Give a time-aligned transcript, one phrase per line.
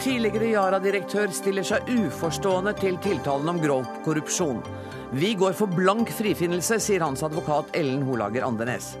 [0.00, 4.62] Tidligere Yara-direktør stiller seg uforstående til tiltalen om grov korrupsjon.
[5.12, 8.94] Vi går for blank frifinnelse, sier hans advokat Ellen Holager Andenes.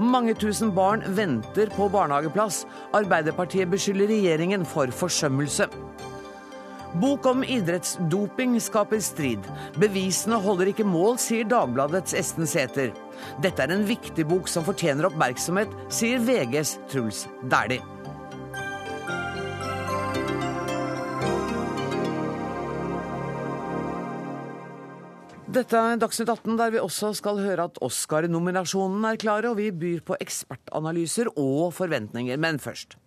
[0.00, 2.62] Mange tusen barn venter på barnehageplass.
[2.96, 5.68] Arbeiderpartiet beskylder regjeringen for forsømmelse.
[7.02, 9.44] Bok om idrettsdoping skaper strid.
[9.76, 12.96] Bevisene holder ikke mål, sier Dagbladets Esten Sæther.
[13.44, 17.97] Dette er en viktig bok som fortjener oppmerksomhet, sier VGs Truls Dæhlie.
[25.48, 29.70] Dette er Dagsnytt 18, der vi også skal høre at Oscar-nominasjonene er klare, og vi
[29.72, 32.36] byr på ekspertanalyser og forventninger.
[32.36, 32.98] Men først.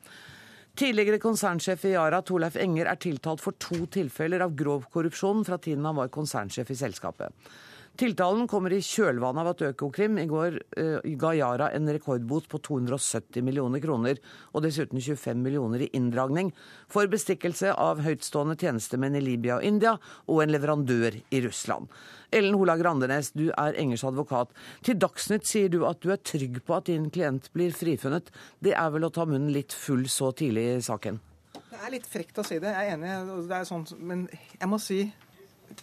[0.73, 5.59] Tidligere konsernsjef i Yara, Torleif Enger, er tiltalt for to tilfeller av grov korrupsjon fra
[5.61, 7.51] tiden han var konsernsjef i selskapet.
[7.99, 12.61] Tiltalen kommer i kjølvannet av at Økokrim i går uh, ga Yara en rekordbot på
[12.63, 14.21] 270 millioner kroner,
[14.55, 16.53] og dessuten 25 millioner i inndragning
[16.89, 19.97] for bestikkelse av høytstående tjenestemenn i Libya og India,
[20.31, 21.91] og en leverandør i Russland.
[22.31, 24.53] Ellen Holager Andenes, du er engelsk advokat.
[24.85, 28.31] Til Dagsnytt sier du at du er trygg på at din klient blir frifunnet.
[28.63, 31.19] Det er vel å ta munnen litt full så tidlig i saken?
[31.57, 33.43] Det er litt frekt å si det, jeg er enig.
[33.49, 35.01] Det er sånn, men jeg må si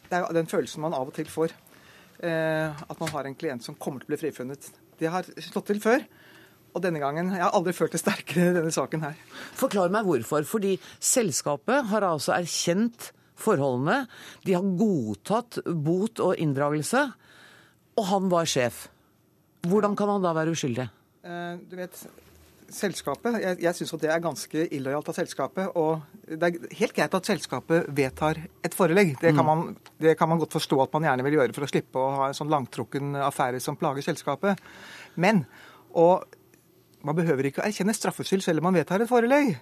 [0.08, 1.54] det er den følelsen man av og til får.
[2.18, 4.70] Eh, at man har en klient som kommer til å bli frifunnet.
[4.98, 6.02] Det har slått til før.
[6.76, 9.16] Og denne gangen Jeg har aldri følt det sterkere i denne saken her.
[9.56, 10.44] Forklar meg hvorfor.
[10.44, 14.02] Fordi selskapet har altså erkjent forholdene.
[14.44, 17.04] De har godtatt bot og inndragelse.
[17.98, 18.86] Og han var sjef.
[19.66, 20.86] Hvordan kan han da være uskyldig?
[21.26, 21.98] Eh, du vet,
[22.68, 25.72] selskapet, Jeg, jeg syns det er ganske illojalt av selskapet.
[25.74, 29.16] Og det er helt greit at selskapet vedtar et forelegg.
[29.20, 29.50] Det kan, mm.
[29.50, 32.10] man, det kan man godt forstå at man gjerne vil gjøre for å slippe å
[32.20, 34.60] ha en sånn langtrukken affære som plager selskapet.
[35.18, 35.46] Men
[35.98, 36.28] og
[37.06, 39.54] man behøver ikke å erkjenne straffskyld selv om man vedtar et forelegg.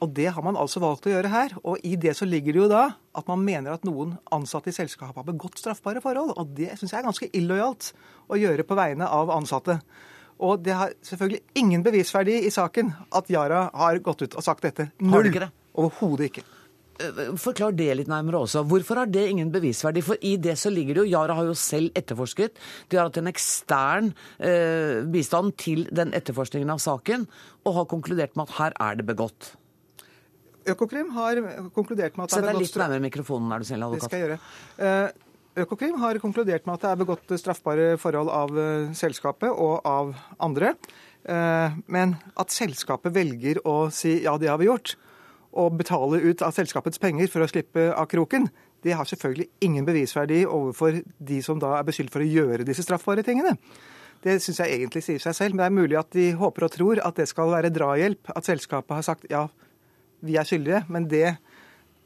[0.00, 1.54] Og det har man altså valgt å gjøre her.
[1.60, 2.84] Og i det så ligger det jo da
[3.16, 6.32] at man mener at noen ansatte i selskapet har begått straffbare forhold.
[6.40, 7.90] Og det syns jeg er ganske illojalt
[8.30, 9.80] å gjøre på vegne av ansatte.
[10.40, 14.64] Og det har selvfølgelig ingen bevisverdi i saken at Yara har gått ut og sagt
[14.64, 14.88] dette.
[15.04, 15.28] Null.
[15.76, 16.46] Overhodet ikke.
[17.00, 18.64] Eh, forklar det litt nærmere også.
[18.68, 20.02] Hvorfor har det ingen bevisverdi?
[20.04, 22.56] For i det så ligger det jo Yara har jo selv etterforsket.
[22.88, 27.28] De har hatt en ekstern eh, bistand til den etterforskningen av saken,
[27.64, 29.54] og har konkludert med at her er det begått.
[30.70, 31.40] Økokrim har
[31.74, 34.06] konkludert med at det er begått litt nærmere mikrofonen, er du selv advokat.
[34.06, 34.38] Det skal jeg gjøre.
[34.86, 35.26] Eh,
[35.64, 40.12] Økokrim har konkludert med at det er begått straffbare forhold av eh, selskapet og av
[40.38, 40.74] andre.
[41.26, 44.94] Eh, men at selskapet velger å si ja, det har vi gjort,
[45.50, 48.46] og betale ut av selskapets penger for å slippe av kroken,
[48.80, 52.84] det har selvfølgelig ingen bevisverdi overfor de som da er beskyldt for å gjøre disse
[52.86, 53.56] straffbare tingene.
[54.24, 56.72] Det syns jeg egentlig sier seg selv, men det er mulig at de håper og
[56.74, 58.32] tror at det skal være drahjelp.
[58.36, 59.46] At selskapet har sagt ja,
[60.24, 61.36] vi er skyldige, men det,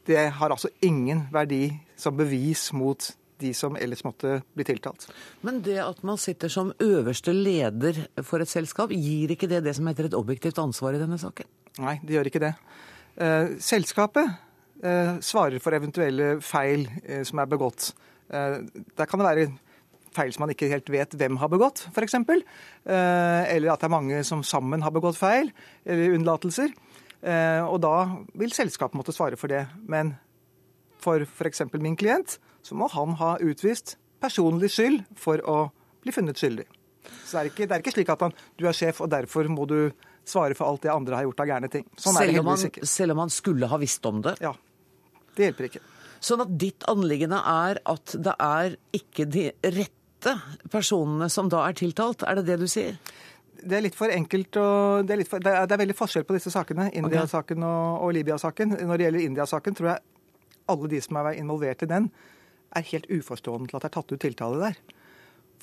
[0.07, 3.11] det har altså ingen verdi som bevis mot
[3.43, 5.07] de som ellers måtte bli tiltalt.
[5.45, 9.75] Men det at man sitter som øverste leder for et selskap, gir ikke det det
[9.75, 11.49] som heter et objektivt ansvar i denne saken?
[11.83, 12.53] Nei, det gjør ikke det.
[13.15, 14.31] Eh, selskapet
[14.83, 17.93] eh, svarer for eventuelle feil eh, som er begått.
[18.25, 19.49] Der kan det være
[20.15, 22.15] feil som man ikke helt vet hvem har begått, f.eks.
[22.17, 25.51] Eller at det er mange som sammen har begått feil
[25.85, 26.73] eller unnlatelser.
[27.23, 27.95] Og da
[28.37, 29.63] vil selskapet måtte svare for det.
[29.89, 30.13] Men
[31.01, 31.63] for f.eks.
[31.79, 35.57] min klient så må han ha utvist personlig skyld for å
[36.03, 36.65] bli funnet skyldig.
[37.25, 39.49] Så det er ikke, det er ikke slik at han, du er sjef, og derfor
[39.51, 39.79] må du
[40.25, 41.85] svare for alt det andre har gjort av gærne ting.
[42.01, 44.35] Sånn selv, om han, selv om han skulle ha visst om det?
[44.41, 44.55] Ja.
[45.35, 45.83] Det hjelper ikke.
[46.25, 50.33] Sånn at ditt anliggende er at det er ikke de rette
[50.73, 52.25] personene som da er tiltalt?
[52.25, 52.97] Er det det du sier?
[53.61, 56.25] Det er litt for enkelt og det er, for, det er, det er veldig forskjell
[56.27, 58.75] på disse sakene, India-saken og, og Libya-saken.
[58.81, 60.03] Når det gjelder India-saken, tror jeg
[60.71, 62.09] alle de som er involvert i den,
[62.75, 64.79] er helt uforstående til at det er tatt ut tiltale der.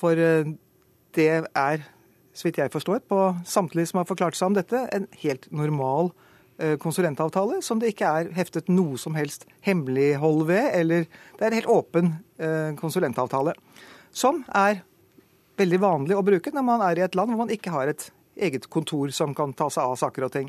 [0.01, 0.53] For eh,
[1.17, 1.87] det er,
[2.33, 6.13] så vidt jeg forstår, på samtlige som har forklart seg om dette, en helt normal
[6.59, 10.71] eh, konsulentavtale som det ikke er heftet noe som helst hemmelighold ved.
[10.79, 11.05] Eller
[11.37, 13.55] det er en helt åpen eh, konsulentavtale.
[14.13, 14.83] Som er
[15.61, 18.09] veldig vanlig å bruke når man er i et land hvor man ikke har et
[18.37, 20.49] eget kontor som kan ta seg av saker og ting.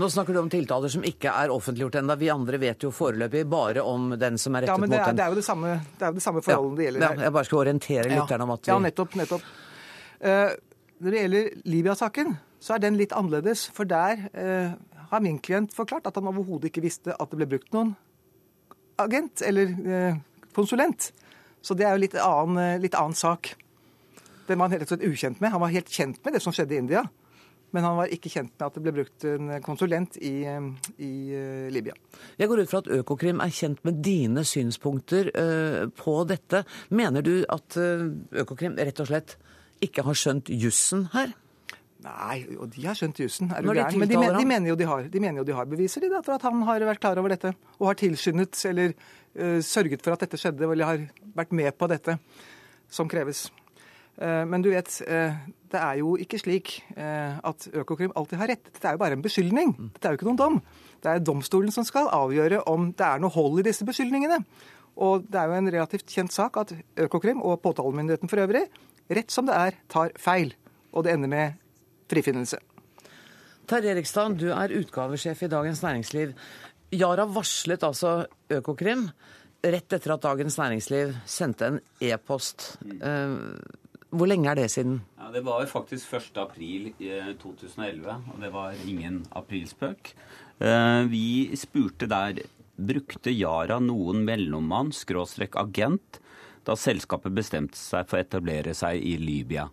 [0.00, 2.16] Nå snakker du om tiltaler som ikke er offentliggjort ennå.
[2.18, 5.04] Vi andre vet jo foreløpig bare om den som er rettet ja, men det er,
[5.04, 5.20] mot den.
[5.20, 7.14] Det er jo det samme, det er jo det samme forholdene ja, det gjelder her.
[7.20, 9.16] Ja, jeg bare skal orientere lytterne om at vi Ja, nettopp.
[9.20, 9.48] nettopp.
[10.20, 10.50] Uh,
[11.00, 13.66] når det gjelder Libya-saken, så er den litt annerledes.
[13.76, 14.74] For der uh,
[15.12, 17.94] har min klient forklart at han overhodet ikke visste at det ble brukt noen
[19.00, 20.20] agent eller uh,
[20.56, 21.12] konsulent.
[21.62, 23.54] Så det er jo litt annen, litt annen sak.
[24.50, 25.52] Den var han helt ukjent med.
[25.54, 27.04] Han var helt kjent med det som skjedde i India.
[27.70, 30.42] Men han var ikke kjent med at det ble brukt en konsulent i,
[30.98, 31.10] i
[31.70, 31.94] Libya.
[32.40, 35.30] Jeg går ut fra at Økokrim er kjent med dine synspunkter
[35.94, 36.64] på dette.
[36.90, 39.36] Mener du at Økokrim rett og slett
[39.86, 41.30] ikke har skjønt jussen her?
[42.00, 43.50] Nei, og de har skjønt jussen.
[43.52, 43.98] Er du gæren?
[44.00, 46.08] Men de, men, de, mener jo de har, de mener jo de har beviser de
[46.12, 47.52] da, for at han har vært klar over dette.
[47.78, 51.02] Og har tilskyndet eller uh, sørget for at dette skjedde, eller har
[51.36, 52.16] vært med på dette
[52.90, 53.48] som kreves.
[54.18, 55.36] Uh, men du vet, uh,
[55.70, 58.64] det er jo ikke slik at Økokrim alltid har rett.
[58.66, 59.70] Dette er jo bare en beskyldning.
[59.94, 60.56] Dette er jo ikke noen dom.
[60.98, 64.40] Det er domstolen som skal avgjøre om det er noe hold i disse beskyldningene.
[64.98, 66.74] Og det er jo en relativt kjent sak at
[67.06, 68.64] Økokrim og påtalemyndigheten for øvrig,
[69.14, 70.56] rett som det er, tar feil.
[70.90, 71.62] Og det ender med
[72.10, 72.58] frifinnelse.
[73.70, 76.34] Terje Erikstad, du er utgavesjef i Dagens Næringsliv.
[76.90, 79.06] Yara varslet altså Økokrim
[79.62, 82.72] rett etter at Dagens Næringsliv sendte en e-post.
[82.82, 83.36] Eh,
[84.10, 85.00] hvor lenge er det siden?
[85.18, 86.38] Ja, det var faktisk 1.
[86.42, 86.90] april
[87.42, 90.14] 2011, og det var ingen aprilspøk.
[90.60, 92.42] Eh, vi spurte der
[92.80, 96.20] brukte Yara noen mellommann, skråstrek agent,
[96.64, 99.68] da selskapet bestemte seg for å etablere seg i Libya.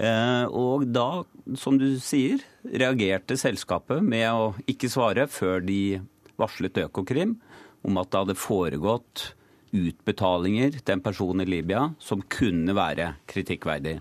[0.00, 1.24] Eh, og da,
[1.60, 6.00] som du sier, reagerte selskapet med å ikke svare før de
[6.40, 7.36] varslet Økokrim
[7.84, 9.30] om at det hadde foregått
[9.76, 13.98] utbetalinger til en person i Libya som kunne være kritikkverdig.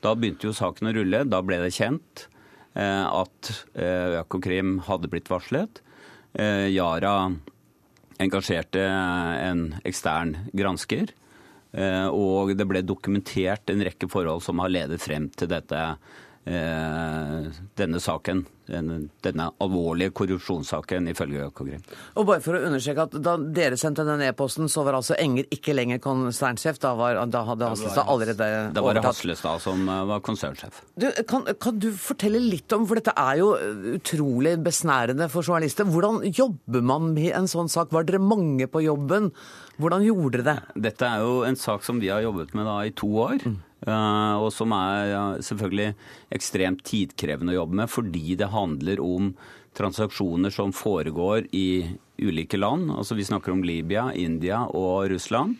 [0.00, 1.24] Da begynte jo saken å rulle.
[1.28, 2.26] Da ble det kjent
[2.78, 5.82] eh, at eh, Økokrim hadde blitt varslet.
[6.30, 7.32] Yara
[8.22, 11.10] engasjerte en ekstern gransker
[11.70, 15.94] Eh, og det ble dokumentert en rekke forhold som har ledet frem til dette, eh,
[16.50, 18.46] denne saken.
[18.70, 21.80] Denne alvorlige korrupsjonssaken, ifølge Økokrim.
[22.20, 25.48] Og bare for å understreke at Da dere sendte den e-posten, så var altså Enger
[25.50, 26.78] ikke lenger konsernsjef?
[26.82, 28.76] Da, var, da hadde Haslestad allerede overtatt?
[28.76, 30.82] Da var det Haslestad som eh, var konsernsjef.
[30.94, 33.50] Du, kan, kan, du fortelle litt om, for dette er jo
[33.96, 37.90] utrolig besnærende for journalister, hvordan jobber man med en sånn sak?
[37.94, 39.32] Var dere mange på jobben?
[39.80, 40.84] Hvordan gjorde dere det?
[40.90, 43.42] Dette er jo en sak som vi har jobbet med da i to år.
[43.42, 43.58] Mm.
[43.80, 45.94] Uh, og som er selvfølgelig
[46.36, 49.32] ekstremt tidkrevende å jobbe med, fordi det handler om
[49.76, 51.86] transaksjoner som foregår i
[52.20, 52.90] ulike land.
[52.92, 55.56] Altså Vi snakker om Libya, India og Russland.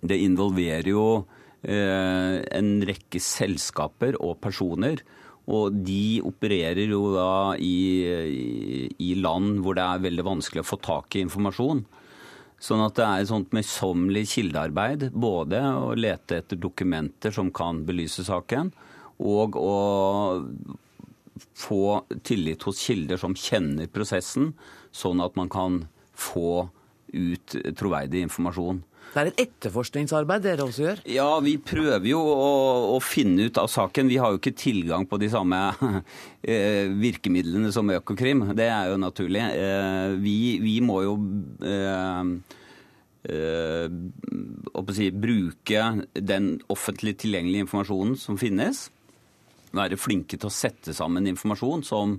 [0.00, 5.04] Det involverer jo uh, en rekke selskaper og personer.
[5.50, 10.78] Og de opererer jo da i, i land hvor det er veldig vanskelig å få
[10.84, 11.82] tak i informasjon.
[12.60, 15.08] Sånn at det er et sånt møysommelig kildearbeid.
[15.16, 18.72] Både å lete etter dokumenter som kan belyse saken,
[19.20, 20.44] og å
[21.56, 24.52] få tillit hos kilder som kjenner prosessen,
[24.92, 26.68] sånn at man kan få
[27.16, 28.82] ut troverdig informasjon.
[29.10, 31.00] Det er et etterforskningsarbeid dere også gjør?
[31.10, 32.50] Ja, vi prøver jo å,
[32.94, 34.10] å, finne ut av saken.
[34.10, 35.58] Vi har jo ikke tilgang på de samme
[36.52, 38.44] eh, virkemidlene som Økokrim.
[38.58, 39.42] Det er jo naturlig.
[39.42, 41.16] Eh, vi, vi, må jo
[41.66, 42.22] eh,
[44.94, 45.84] si, bruke
[46.14, 48.86] den offentlig tilgjengelige informasjonen som finnes.
[49.74, 52.14] Være flinke til å sette sammen informasjon som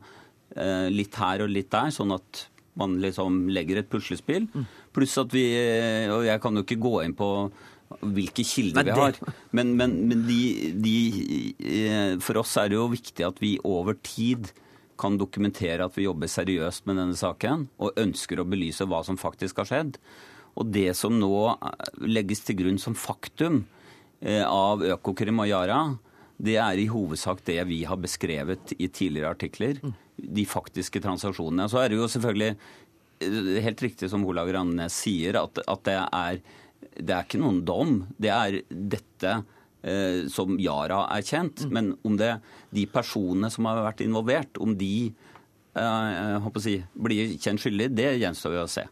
[0.55, 2.49] eh, litt her og litt der, sånn at
[2.79, 4.47] man liksom legger et puslespill.
[4.53, 4.67] Mm.
[4.91, 5.45] Pluss at vi
[6.11, 7.29] Og jeg kan jo ikke gå inn på
[7.99, 9.17] hvilke kilder vi har.
[9.51, 10.41] Men, men, men de,
[10.79, 10.95] de,
[11.59, 14.51] eh, for oss er det jo viktig at vi over tid
[15.01, 19.17] kan dokumentere at vi jobber seriøst med denne saken, og ønsker å belyse hva som
[19.19, 19.97] faktisk har skjedd.
[20.59, 23.63] Og det som nå eh, legges til grunn som faktum
[24.21, 25.81] eh, av Økokrim og Yara,
[26.41, 29.81] det er i hovedsak det vi har beskrevet i tidligere artikler.
[29.81, 29.93] Mm.
[30.37, 31.67] De faktiske transaksjonene.
[31.69, 32.71] Så er det jo selvfølgelig eh,
[33.65, 36.39] helt riktig som Olav Grannes sier, at, at det, er,
[36.97, 37.97] det er ikke noen dom.
[38.21, 39.33] Det er dette
[39.83, 41.65] eh, som Yara er kjent.
[41.65, 41.73] Mm.
[41.77, 42.35] Men om det,
[42.73, 45.11] de personene som har vært involvert, om de
[45.77, 48.87] eh, si, blir kjent skyldig, det gjenstår jo å se.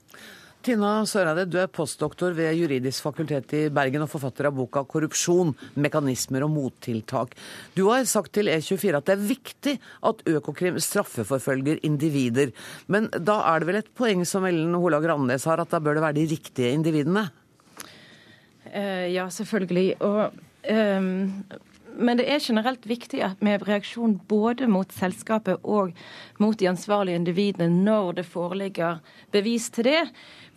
[0.60, 5.54] Tina Søreide, du er postdoktor ved Juridisk fakultet i Bergen og forfatter av boka 'Korrupsjon
[5.80, 7.38] mekanismer og mottiltak'.
[7.76, 12.52] Du har sagt til E24 at det er viktig at Økokrim straffeforfølger individer.
[12.88, 15.96] Men da er det vel et poeng som Ellen Holag Randnes har, at da bør
[15.96, 17.30] det være de riktige individene?
[18.68, 19.96] Uh, ja, selvfølgelig.
[20.04, 20.34] Og
[20.68, 21.44] um,
[21.96, 25.96] men det er generelt viktig med reaksjon både mot selskapet og
[26.40, 29.00] mot de ansvarlige individene når det foreligger
[29.34, 30.02] bevis til det.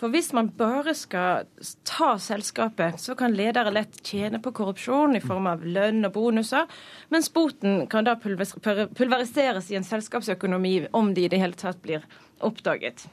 [0.01, 1.47] For hvis man bare skal
[1.87, 6.67] ta selskapet, så kan ledere lett tjene på korrupsjon i form av lønn og bonuser,
[7.15, 12.05] mens boten kan da pulveriseres i en selskapsøkonomi om de i det hele tatt blir
[12.43, 13.07] oppdaget.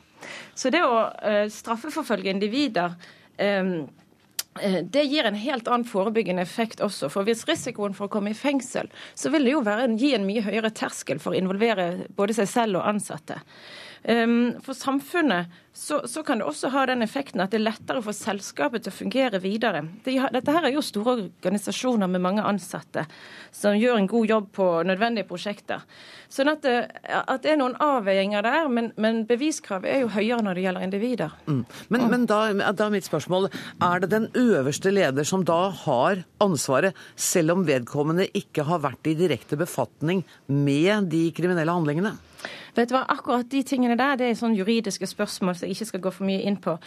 [0.58, 2.98] Så det å uh, straffeforfølge individer
[3.40, 3.64] Eh,
[4.92, 7.10] det gir en helt annen forebyggende effekt også.
[7.13, 10.28] For hvis risikoen for å komme i fengsel, så vil det jo være, gi en
[10.28, 13.39] mye høyere terskel for å involvere både seg selv og ansatte.
[14.03, 18.01] Ehm, for samfunnet så, så, kan det også ha den effekten at det er lettere
[18.03, 19.84] for selskapet til å fungere videre.
[20.03, 23.06] Dette her er jo store organisasjoner med mange ansatte
[23.56, 25.86] som gjør en god jobb på nødvendige prosjekter.
[26.29, 26.75] Sånn at det,
[27.08, 30.88] at det er noen avveininger der, men, men, beviskravet er jo høyere når det gjelder
[30.89, 31.38] individer.
[31.48, 31.63] Mm.
[31.96, 32.41] Men, men da,
[32.74, 33.48] da, er mitt spørsmål,
[33.86, 39.08] er det den øverste leder som da har ansvaret, selv om vedkommende ikke har vært
[39.08, 42.18] i direkte befatning med de kriminelle handlingene?
[42.79, 45.89] Vet du hva, Akkurat de tingene der det er sånn juridiske spørsmål som jeg ikke
[45.91, 46.77] skal gå for mye inn på.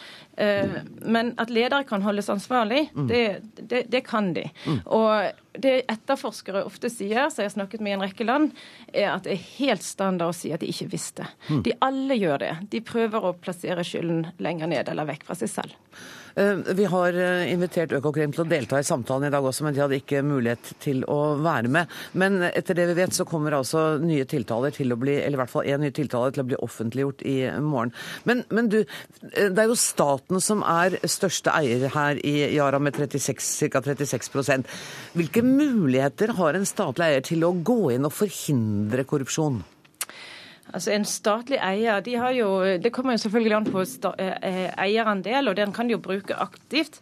[0.41, 3.07] Eh, men at ledere kan holdes ansvarlig, mm.
[3.11, 3.23] det,
[3.61, 4.47] det, det kan de.
[4.65, 4.81] Mm.
[4.97, 8.51] Og det etterforskere ofte sier, som jeg har snakket med i en rekke land,
[8.89, 11.29] er at det er helt standard å si at de ikke visste.
[11.51, 11.63] Mm.
[11.67, 12.53] De alle gjør det.
[12.73, 15.77] De prøver å plassere skylden lenger ned eller vekk fra seg selv.
[16.35, 19.77] Eh, vi har eh, invitert Økokrim til å delta i samtalen i dag også, men
[19.77, 21.91] de hadde ikke mulighet til å være med.
[22.19, 25.43] Men etter det vi vet, så kommer altså nye tiltaler til å bli, eller i
[25.43, 27.93] hvert fall én ny tiltale til å bli offentliggjort i morgen.
[28.29, 32.81] Men, men du, eh, det er jo staten som er største eier her i Yara
[32.83, 33.83] med 36, ca.
[33.83, 34.69] 36%
[35.17, 39.61] Hvilke muligheter har en statlig eier til å gå inn og forhindre korrupsjon?
[40.71, 43.83] Altså En statlig eier de har jo, Det kommer jo selvfølgelig an på
[44.19, 47.01] eh, eh, eierandel, og den kan de jo bruke aktivt.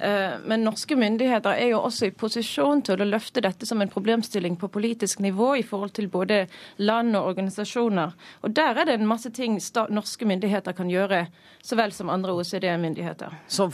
[0.00, 3.92] Eh, men norske myndigheter er jo også i posisjon til å løfte dette som en
[3.92, 6.46] problemstilling på politisk nivå i forhold til både
[6.78, 8.12] land og organisasjoner.
[8.42, 11.26] Og Der er det en masse ting norske myndigheter kan gjøre,
[11.62, 13.34] så vel som andre OECD-myndigheter.
[13.46, 13.70] Som?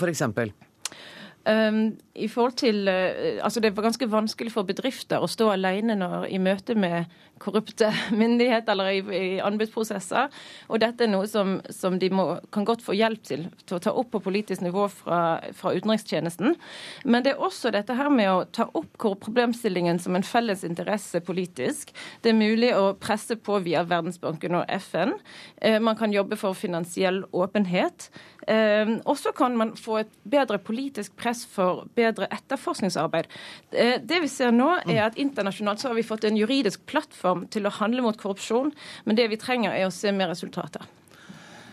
[1.49, 6.26] Um, i forhold til, altså Det er ganske vanskelig for bedrifter å stå alene når,
[6.28, 7.07] i møte med
[7.42, 7.90] korrupte
[8.21, 10.33] myndigheter eller i, i anbudsprosesser.
[10.68, 13.83] Og dette er noe som, som de må, kan godt få hjelp til til å
[13.83, 15.21] ta opp på politisk nivå fra,
[15.57, 16.57] fra utenrikstjenesten.
[17.04, 21.21] Men det er også dette her med å ta opp problemstillingen som en felles interesse
[21.25, 21.92] politisk.
[22.23, 25.14] Det er mulig å presse på via Verdensbanken og FN.
[25.57, 28.09] Eh, man kan jobbe for finansiell åpenhet.
[28.49, 33.28] Eh, og kan man få et bedre politisk press for bedre etterforskningsarbeid.
[33.73, 37.27] Eh, det vi ser nå, er at internasjonalt så har vi fått en juridisk plattform
[37.28, 38.73] plattform til å handle mot korrupsjon,
[39.04, 40.82] men det vi trenger er å se mer resultater.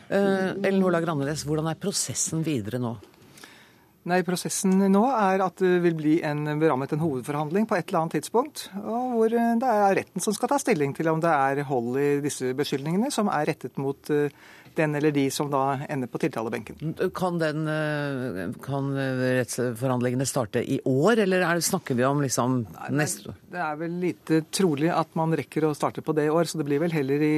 [0.06, 2.96] Uh, Ellen Ola Randeles, hvordan er prosessen videre nå?
[4.06, 8.04] Nei, Prosessen nå er at det vil bli en berammet en hovedforhandling på et eller
[8.04, 8.68] annet tidspunkt.
[8.84, 12.20] og Hvor det er retten som skal ta stilling til om det er hold i
[12.22, 14.30] disse beskyldningene, som er rettet mot uh,
[14.78, 16.96] den eller de som da ender på tiltalebenken.
[17.16, 22.62] Kan, den, eh, kan rettsforhandlingene starte i år, eller er, snakker vi om liksom
[22.96, 23.40] neste år?
[23.56, 26.60] Det er vel lite trolig at man rekker å starte på det i år, så
[26.62, 27.36] det blir vel heller i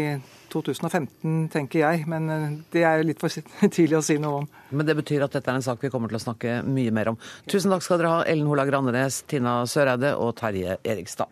[0.53, 2.07] 2015, tenker jeg.
[2.09, 3.33] Men eh, det er litt for
[3.77, 4.49] tidlig å si noe om.
[4.71, 7.13] Men det betyr at dette er en sak vi kommer til å snakke mye mer
[7.13, 7.21] om.
[7.49, 11.31] Tusen takk skal dere ha, Ellen Holag Randenes, Tina Søreide og Terje Erikstad.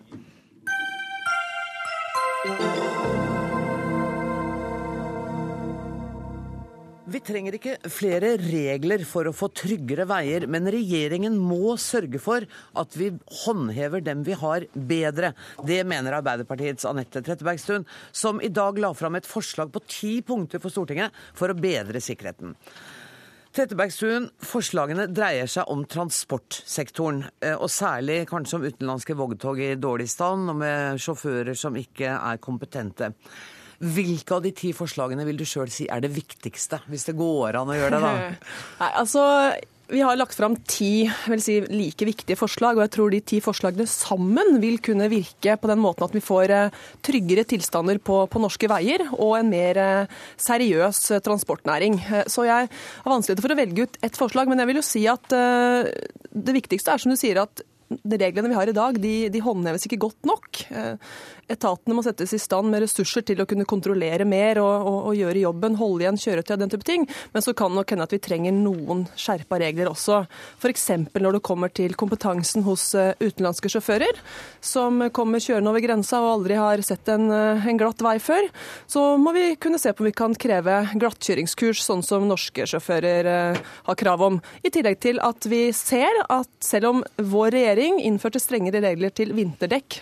[7.15, 12.43] Vi trenger ikke flere regler for å få tryggere veier, men regjeringen må sørge for
[12.75, 13.07] at vi
[13.45, 15.29] håndhever dem vi har, bedre.
[15.63, 20.59] Det mener Arbeiderpartiets Anette Trettebergstuen, som i dag la fram et forslag på ti punkter
[20.59, 22.51] for Stortinget for å bedre sikkerheten.
[23.55, 30.11] Trettebergstuen, forslagene dreier seg om transportsektoren, eh, og særlig kanskje om utenlandske vogntog i dårlig
[30.11, 33.13] stand og med sjåfører som ikke er kompetente.
[33.83, 37.59] Hvilke av de ti forslagene vil du sjøl si er det viktigste, hvis det går
[37.59, 38.51] an å gjøre det, da?
[38.83, 39.23] Nei, altså...
[39.85, 41.05] Vi har lagt fram ti
[41.43, 45.69] si, like viktige forslag, og jeg tror de ti forslagene sammen vil kunne virke på
[45.69, 49.81] den måten at vi får eh, tryggere tilstander på, på norske veier og en mer
[49.81, 51.99] eh, seriøs eh, transportnæring.
[52.25, 55.05] Så jeg har vanskeligheter for å velge ut ett forslag, men jeg vil jo si
[55.11, 59.45] at det viktigste er som du sier at reglene vi har i dag, de, de
[59.45, 60.63] håndheves ikke godt nok.
[61.51, 65.17] Etatene må settes i stand med ressurser til å kunne kontrollere mer og, og, og
[65.19, 67.05] gjøre jobben, holde igjen kjøretøy og den type ting.
[67.35, 70.23] Men så kan det nok hende at vi trenger noen skjerpa regler også.
[70.57, 70.87] F.eks.
[71.13, 74.17] når det kommer til kompetansen hos eh, utenlandske sjåfører,
[74.65, 78.49] som kommer kjørende over grensa og aldri har sett en, eh, en glatt vei før.
[78.89, 83.29] Så må vi kunne se på om vi kan kreve glattkjøringskurs, sånn som norske sjåfører
[83.31, 84.41] eh, har krav om.
[84.65, 89.35] I tillegg til at vi ser at selv om vår regjering innførte strengere regler til
[89.37, 90.01] vinterdekk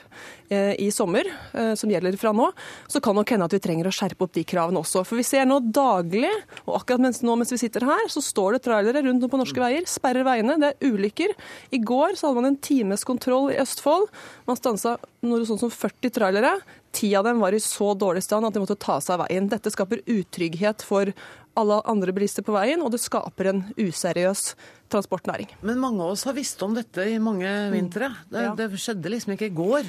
[0.51, 1.23] i sommer,
[1.53, 2.51] eh, som gjelder fra nå,
[2.87, 5.05] så kan nok hende at vi trenger å skjerpe opp de kravene også.
[5.05, 6.29] For vi ser nå daglig,
[6.67, 9.39] og akkurat mens, nå mens vi sitter her, så står det trailere rundt om på
[9.41, 10.59] norske veier, sperrer veiene.
[10.59, 11.33] Det er ulykker.
[11.71, 14.09] I går så hadde man en times kontroll i Østfold.
[14.47, 16.57] Man stansa noe sånn som 40 trailere.
[16.93, 19.47] Ti av dem var i så dårlig stand at de måtte ta seg av veien.
[19.49, 21.09] Dette skaper utrygghet for
[21.57, 24.55] alle andre bilister på veien, og det skaper en useriøs
[24.93, 25.51] transportnæring.
[25.61, 28.09] Men mange av oss har visst om dette i mange vintre.
[28.29, 28.55] Det, Ja.
[28.55, 29.83] det skjedde liksom ikke i går.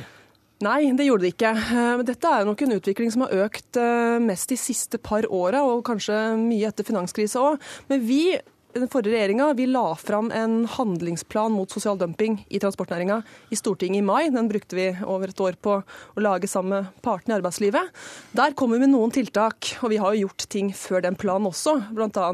[0.62, 1.50] Nei, det gjorde det ikke.
[1.50, 5.64] Eh, dette er nok en utvikling som har økt eh, mest de siste par åra,
[5.66, 7.72] og kanskje mye etter finanskrisa òg.
[7.90, 8.36] Men vi
[8.74, 14.02] den forrige regjeringa la fram en handlingsplan mot sosial dumping i transportnæringa i Stortinget i
[14.02, 14.30] mai.
[14.34, 17.92] Den brukte vi over et år på å lage sammen med partene i arbeidslivet.
[18.34, 21.46] Der kommer vi med noen tiltak, og vi har jo gjort ting før den planen
[21.46, 22.32] også, bl.a.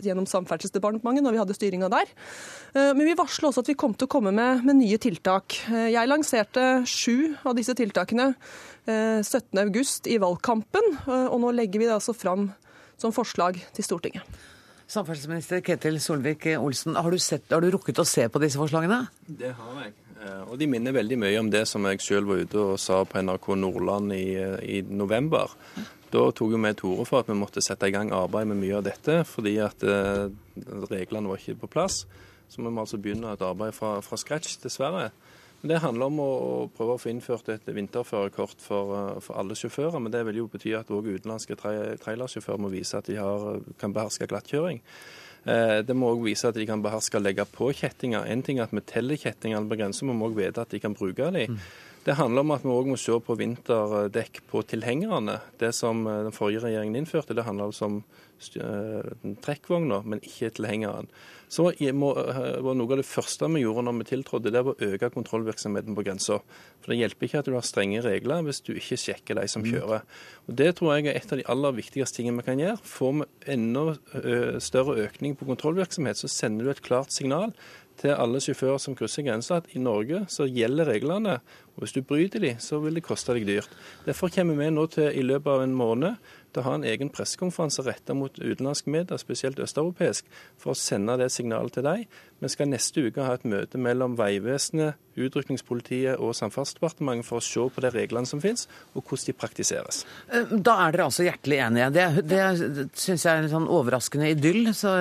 [0.00, 2.08] gjennom Samferdselsdepartementet når vi hadde styringa der.
[2.74, 5.58] Eh, Men vi varsla også at vi kom til å komme med, med nye tiltak.
[5.68, 8.32] Eh, Jeg lanserte sju av disse tiltakene
[8.86, 12.48] eh, 17.8 i valgkampen, eh, og nå legger vi det altså fram
[12.96, 14.53] som forslag til Stortinget.
[14.90, 17.16] Samferdselsminister Ketil Solvik-Olsen, har,
[17.50, 19.06] har du rukket å se på disse forslagene?
[19.26, 19.94] Det har jeg.
[20.20, 23.00] Eh, Og de minner veldig mye om det som jeg selv var ute og sa
[23.08, 24.26] på NRK Nordland i,
[24.76, 25.56] i november.
[26.12, 28.76] Da tok vi til orde for at vi måtte sette i gang arbeid med mye
[28.78, 30.28] av dette, fordi at eh,
[30.92, 32.04] reglene var ikke på plass.
[32.48, 35.08] Så vi må altså begynne et arbeid fra, fra scratch, dessverre.
[35.64, 36.30] Det handler om å,
[36.76, 40.00] prøve å få innført et vinterførerkort for, eh, for alle sjåfører.
[40.02, 43.60] Men det vil jo bety at òg utenlandske tra- trailersjåfører må vise at de har,
[43.80, 44.80] kan beherske glattkjøring.
[45.46, 48.26] Eh, Det må òg vise at de kan beherske å legge på kjettinger.
[48.28, 50.80] En ting er at vi teller kjettingene på grensen, vi må òg vite at de
[50.80, 51.58] kan bruke dem.
[52.04, 55.38] Det handler om at vi òg må se på vinterdekk på tilhengerne.
[55.60, 58.02] Det som eh, den forrige regjeringen innførte, det handler altså om
[58.60, 61.08] eh, trekkvogner, men ikke tilhengeren.
[61.48, 64.90] Så eh, var Noe av det første vi gjorde når vi tiltrådte, det var å
[64.90, 66.42] øke kontrollvirksomheten på grensa.
[66.84, 69.64] For Det hjelper ikke at du har strenge regler hvis du ikke sjekker de som
[69.64, 70.04] kjører.
[70.44, 72.82] Og Det tror jeg er et av de aller viktigste tingene vi kan gjøre.
[72.84, 73.86] Får vi enda
[74.60, 77.56] større økning på kontrollvirksomhet, så sender du et klart signal
[78.00, 81.38] til alle sjåfører som krysser grensa, at i Norge så gjelder reglene.
[81.74, 83.76] og Hvis du bryter de, så vil det koste deg dyrt.
[84.06, 86.18] Derfor kommer vi nå til i løpet av en måned
[86.54, 90.26] til å ha en egen pressekonferanse rettet mot utenlandske medier, spesielt østeuropeisk,
[90.60, 92.04] for å sende det signalet til dem.
[92.44, 97.62] Vi skal neste uke ha et møte mellom Vegvesenet, Utrykningspolitiet og Samferdselsdepartementet for å se
[97.70, 98.66] på de reglene som finnes,
[98.98, 100.00] og hvordan de praktiseres.
[100.26, 101.86] Eh, Da er dere altså hjertelig enige.
[101.94, 102.40] Det, det
[102.98, 104.72] syns jeg er en sånn overraskende idyll.
[104.74, 104.92] Så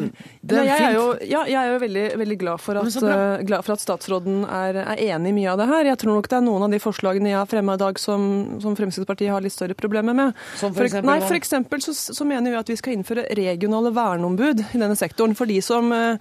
[0.50, 3.44] det er jeg, er jo, ja, jeg er jo veldig, veldig glad, for at, eh,
[3.46, 5.90] glad for at statsråden er, er enig i mye av det her.
[5.92, 8.26] Jeg tror nok det er noen av de forslagene jeg har fremma i dag som,
[8.66, 10.34] som Fremskrittspartiet har litt større problemer med.
[10.58, 13.94] Som for eksempel nei, for eksempel så, så mener vi at vi skal innføre regionale
[13.94, 15.38] verneombud i denne sektoren.
[15.38, 16.18] For de som, eh,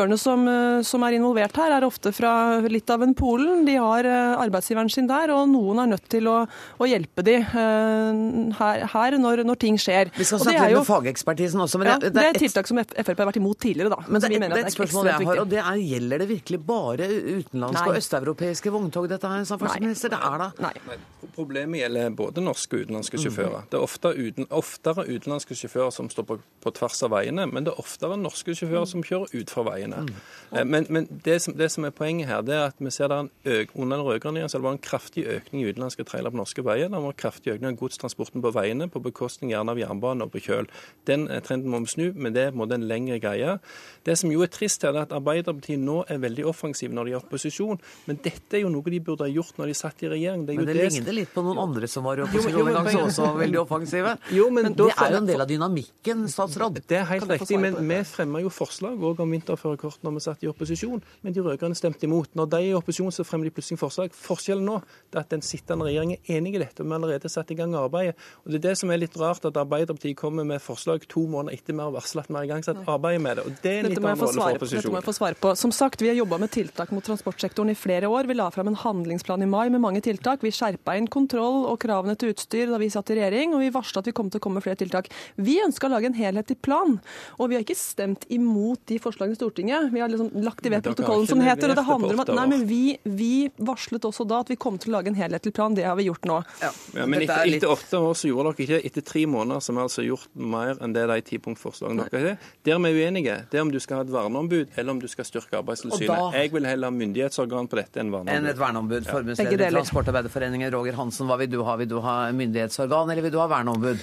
[0.00, 3.64] sjåførene som, eh, som er involvert her, er ofte fra Litauen, Polen.
[3.66, 6.46] De har eh, arbeidsgiveren sin der, og noen er nødt til å,
[6.80, 10.10] å hjelpe de eh, her, her når, når ting skjer.
[10.16, 11.80] Vi skal snakke er litt med fagekspertisen også.
[11.80, 14.00] Men ja, det, det er et- tiltak som Frp har vært imot tidligere, da.
[14.08, 16.60] Men det, det, det er et spørsmål jeg har, og det er gjelder det virkelig
[16.66, 17.92] bare utenlandske Nei.
[17.92, 20.14] og østeuropeiske vogntog, dette her, samferdselsminister?
[20.14, 20.98] Det er da Nei.
[21.36, 23.66] Problemet gjelder både norske og utenlandske sjåfører.
[23.70, 27.66] Det er ofte uten, oftere utenlandske sjåfører som står på, på tvers av veiene, men
[27.66, 30.04] det er oftere norske sjåfører som kjører ut fra veiene.
[30.52, 33.08] Eh, Men, men det, som, det som er poenget her, det er at vi ser
[33.10, 36.32] det er en øk, under den rød-grønne det var en kraftig økning i utenlandske trailere
[36.34, 36.90] på norske veier.
[36.90, 40.32] Det var en kraftig økning av godstransporten på veiene, på bekostning gjerne av jernbane og
[40.34, 40.66] på kjøl.
[41.06, 43.58] Den eh, trenden må vi snu, men det må en lengre greie.
[44.06, 47.14] Det som jo er trist her, er at Arbeiderpartiet nå er veldig offensive når de
[47.14, 50.02] er i opposisjon, men dette er jo noe de burde ha gjort når de satt
[50.04, 50.46] i regjering.
[50.46, 52.78] Det Men det det ligner litt på noen andre som var i Jo, opposisjon en
[52.78, 54.16] gang, som også var veldig offensive.
[54.40, 56.82] Jo, men Men det er jo en del av dynamikken, statsråd.
[56.88, 59.34] Det er helt riktig, men vi fremmer jo forslag òg om
[59.70, 62.34] vinterførerkort når vi satt i opposisjon, men de rød-grønne stemte imot.
[62.34, 64.12] Når de er i opposisjon, så fremmer de plutselig forslag.
[64.14, 64.80] Forskjellen nå
[65.12, 67.54] er at den sittende regjeringen er enig i dette, og vi har allerede satt i
[67.58, 68.16] gang arbeidet.
[68.44, 71.58] Og Det er det som er litt rart, at Arbeiderpartiet kommer med forslag to måneder
[71.58, 73.44] etter vi har varsla at vi har igangsatt arbeidet med det.
[73.46, 74.80] Og det er en litt annen rolle for opposisjonen.
[74.80, 75.54] dette må jeg få svare på.
[75.56, 78.26] Som sagt, Vi har jobba med tiltak mot transportsektoren i flere år.
[78.26, 80.40] Vi la fram en handlingsplan i mai med mange tiltak.
[80.42, 83.70] Vi skjerpa inn kontroll og kravene til utstyr da vi satt i regjering, og vi
[83.70, 85.10] varsla at vi kom til å komme med flere tiltak.
[85.36, 86.98] Vi ønska å lage en helhetlig plan,
[87.38, 89.92] og vi har ikke stemt imot de forslagene i Stortinget.
[89.92, 91.68] Vi har liksom lagt i ved protokollen, som heter.
[91.70, 94.56] og det det handler om at nei, men vi, vi varslet også da at vi
[94.56, 95.74] kom til å lage en helhetlig plan.
[95.74, 96.38] Det har vi gjort nå.
[96.62, 96.70] Ja,
[97.06, 99.72] men etter, er litt- etter åtte år så gjorde dere ikke Etter tre måneder så
[99.72, 102.38] har vi altså gjort mer enn det de tipunktforslagene dere har.
[102.64, 105.08] Der vi er uenige, det er om du skal ha et verneombud, eller om du
[105.08, 106.08] skal styrke Arbeidstilsynet.
[106.08, 108.50] Da- Jeg vil heller ha myndighetsorgan på dette enn Enn verneombud.
[108.50, 109.06] et verneombud.
[109.06, 109.70] Forbundsleder i.
[109.70, 111.76] Transportarbeiderforeningen Roger Hansen, hva vil du ha?
[111.76, 113.98] Vil du ha myndighetsorgan, eller vil du ha verneombud?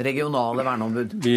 [0.00, 1.12] Regionale verneombud.
[1.22, 1.36] Vi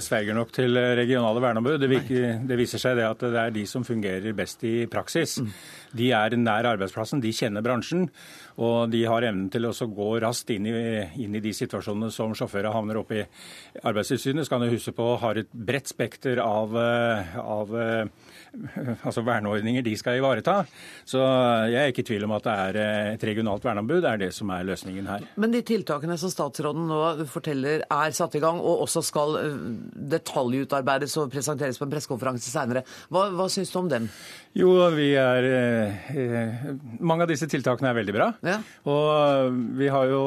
[0.00, 1.80] sverger nok til regionale verneombud.
[1.80, 5.38] Det, virker, det viser seg det at det er de som fungerer best i praksis.
[5.94, 8.08] De er nær arbeidsplassen, de kjenner bransjen.
[8.58, 10.74] Og de har evnen til å gå raskt inn i,
[11.22, 13.26] inn i de situasjonene som sjåfører havner oppe i.
[13.82, 17.74] Arbeidstilsynet skal du huske på har et bredt spekter av, eh, av
[19.06, 20.60] altså verneordninger de skal ivareta.
[21.08, 21.20] Så
[21.70, 24.30] jeg er ikke i tvil om at det er eh, et regionalt verneombud er det
[24.36, 25.26] som er løsningen her.
[25.40, 29.58] Men de tiltakene som statsråden nå forteller er satt i gang, og også skal eh,
[30.14, 34.08] detaljutarbeides og presenteres på en pressekonferanse senere, hva, hva syns du om dem?
[34.54, 36.64] Jo, vi er eh,
[37.02, 38.30] Mange av disse tiltakene er veldig bra.
[38.46, 38.58] Ja.
[38.90, 40.24] Og vi har jo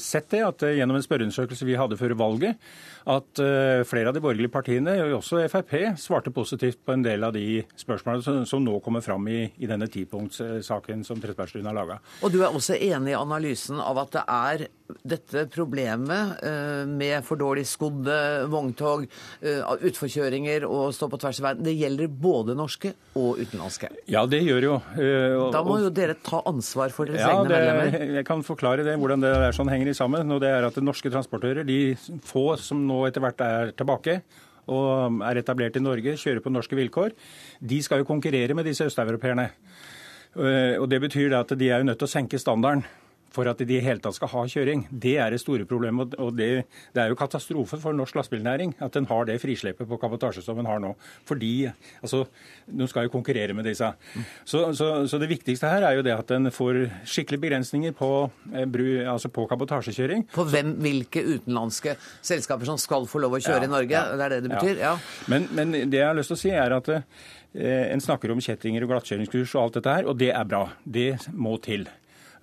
[0.00, 2.60] sett det at gjennom en spørreundersøkelse vi hadde før valget,
[3.10, 3.40] at
[3.88, 7.62] flere av de borgerlige partiene, og også Frp, svarte positivt på en del av de
[7.80, 11.98] spørsmålene som, som nå kommer fram i, i denne tipunktssaken som Trettebergstuen har laga.
[12.24, 14.66] Og du er også enig i analysen av at det er
[15.04, 18.16] dette problemet eh, med for dårlig skodde
[18.52, 19.06] vogntog,
[19.40, 23.90] eh, utforkjøringer og stå på tvers av verden, det gjelder både norske og utenlandske?
[24.12, 24.76] Ja, det gjør jo.
[24.76, 28.16] Og, da må jo dere ta ansvar for deres ja, egne medlemmer?
[28.20, 30.30] Jeg kan forklare det, hvordan det er sånn henger sammen.
[30.34, 34.20] og det er at Norske transportører, de få som nå etter hvert er tilbake,
[34.72, 37.14] og er etablert i Norge, kjører på norske vilkår,
[37.60, 39.48] de skal jo konkurrere med disse østeuropeerne.
[40.34, 42.84] Eh, og Det betyr at de er jo nødt til å senke standarden
[43.34, 44.86] for at de i hele tatt skal ha kjøring.
[44.90, 46.14] Det er det store problemet.
[46.22, 49.98] og det, det, er jo katastrofe for norsk lastebilnæring at den har det frislippet på
[50.00, 50.94] kabotasje som den har nå.
[51.26, 51.70] Fordi
[52.02, 52.24] altså,
[52.66, 53.90] De skal jo konkurrere med disse.
[54.44, 58.10] Så, så, så, det viktigste her er jo det at den får skikkelige begrensninger på,
[58.54, 60.28] eh, altså på kabotasjekjøring.
[60.34, 63.94] På hvem, hvilke utenlandske selskaper som skal få lov å kjøre ja, i Norge?
[63.94, 64.82] Ja, det er det det betyr?
[64.82, 64.94] Ja.
[65.30, 67.02] Men, men, det jeg har lyst til å si, er at eh,
[67.90, 70.66] en snakker om kjettinger og glattkjøringskurs og alt dette her, og det er bra.
[70.84, 71.88] Det må til.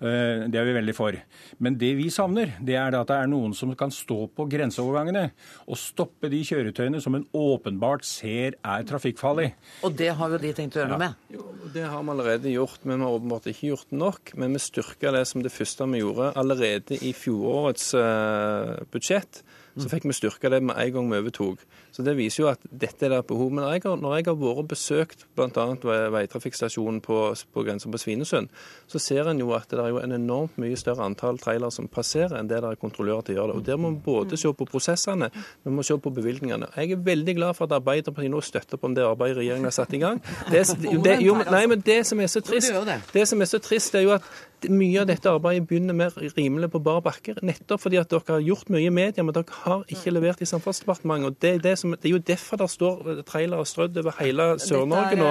[0.02, 1.16] Eh, det er vi veldig for.
[1.62, 5.28] Men det vi savner, det er at det er noen som kan stå på grenseovergangene
[5.68, 9.52] og stoppe de kjøretøyene som en åpenbart ser er trafikkfarlig.
[9.86, 11.22] Og det har jo de tenkt å gjøre noe med?
[11.36, 14.34] Jo, det har vi allerede gjort, men vi har åpenbart ikke gjort nok.
[14.42, 19.42] Men vi styrka det som det første vi gjorde allerede i fjorårets eh, budsjett.
[19.78, 21.62] Så fikk vi styrka det med en gang vi overtok.
[21.92, 23.50] Så Det viser jo at dette er det behov.
[23.52, 25.66] Men når jeg har, når jeg har vært og besøkt bl.a.
[26.14, 27.18] veitrafikkstasjonen på,
[27.52, 28.48] på grensen på Svinesund,
[28.88, 31.90] så ser en jo at det er jo en enormt mye større antall trailere som
[31.92, 33.58] passerer enn det der er kontrollører til å gjøre det.
[33.60, 35.28] Og Der må vi både se på prosessene,
[35.64, 36.70] vi må se på bevilgningene.
[36.76, 39.76] Jeg er veldig glad for at Arbeiderpartiet nå støtter på om det arbeidet regjeringen har
[39.76, 40.22] satt i gang.
[40.48, 40.64] Det,
[41.04, 42.72] det, jo, nei, men det som er så trist,
[43.12, 44.26] det som er så trist, er jo at
[44.70, 47.34] mye av dette arbeidet begynner mer rimelig på bar bakke.
[47.42, 50.48] Nettopp fordi at dere har gjort mye i media, men dere har ikke levert i
[50.48, 51.26] Samferdselsdepartementet.
[51.26, 55.18] og det, det, som, det, er jo derfor det står trailere strødd over hele Sør-Norge
[55.18, 55.30] nå.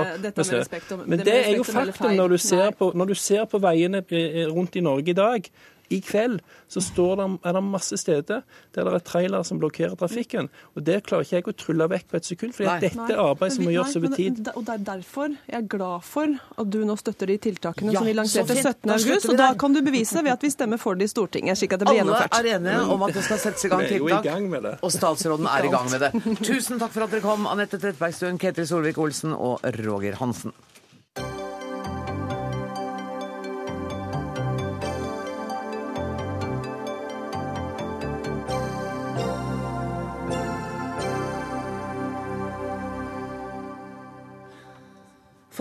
[1.05, 4.43] Men det er jo faktum når du ser på, når du ser på veiene eh,
[4.51, 5.51] rundt i Norge i dag
[5.91, 6.39] i kveld
[6.71, 8.41] så der, er det masse steder
[8.75, 10.49] der det er trailere som blokkerer trafikken.
[10.75, 13.55] Og Det klarer ikke jeg å trylle vekk på et sekund, for dette er arbeid
[13.55, 14.39] som må gjøres over tid.
[14.55, 17.99] Og Det er derfor jeg er glad for at du nå støtter de tiltakene ja,
[17.99, 19.31] som vi lanserte 17.8.
[19.33, 21.83] Og da kan du bevise ved at vi stemmer for det i Stortinget, slik at
[21.83, 22.35] det blir gjennomført.
[22.39, 25.73] Alle er enige om at det skal settes i gang tiltak, og statsråden er i
[25.75, 26.11] gang med det.
[26.41, 30.55] Tusen takk for at dere kom, Anette Trettebergstuen, Ketil Solvik-Olsen og Roger Hansen.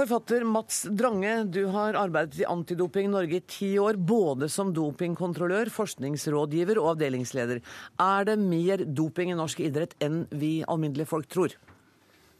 [0.00, 5.68] Forfatter Mats Drange, du har arbeidet i Antidoping Norge i ti år, både som dopingkontrollør,
[5.74, 7.60] forskningsrådgiver og avdelingsleder.
[8.00, 11.58] Er det mer doping i norsk idrett enn vi alminnelige folk tror?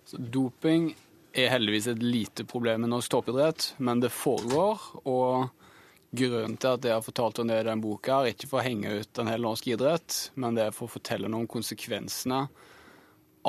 [0.09, 0.89] Så doping
[1.37, 4.89] er heldigvis et lite problem i norsk toppidrett, men det foregår.
[5.05, 5.53] Og
[6.17, 8.69] grunnen til at jeg har fortalt om det i den boka, er ikke for å
[8.71, 12.47] henge ut en hel norsk idrett, men det er for å fortelle noe om konsekvensene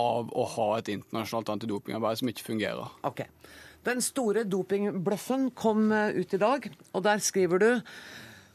[0.03, 2.91] av å ha et internasjonalt antidopingarbeid som ikke fungerer.
[3.07, 3.31] Okay.
[3.87, 7.69] Den store dopingbløffen kom eh, ut i dag, og der skriver du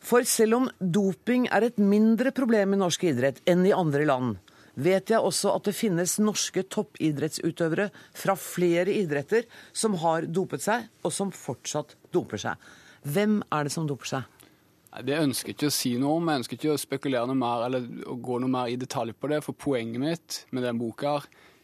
[0.06, 4.36] For selv om doping er et mindre problem i norsk idrett enn i andre land,
[4.76, 10.86] vet jeg også at det finnes norske toppidrettsutøvere fra flere idretter som har dopet seg,
[11.02, 12.70] og som fortsatt doper seg.
[13.02, 14.32] Hvem er det som doper seg?
[15.06, 16.30] Det ønsker ikke å si noe om.
[16.30, 17.84] Jeg ønsker ikke å spekulere noe mer eller
[18.14, 19.42] gå noe mer i detalj på det.
[19.44, 21.18] For poenget mitt med den boka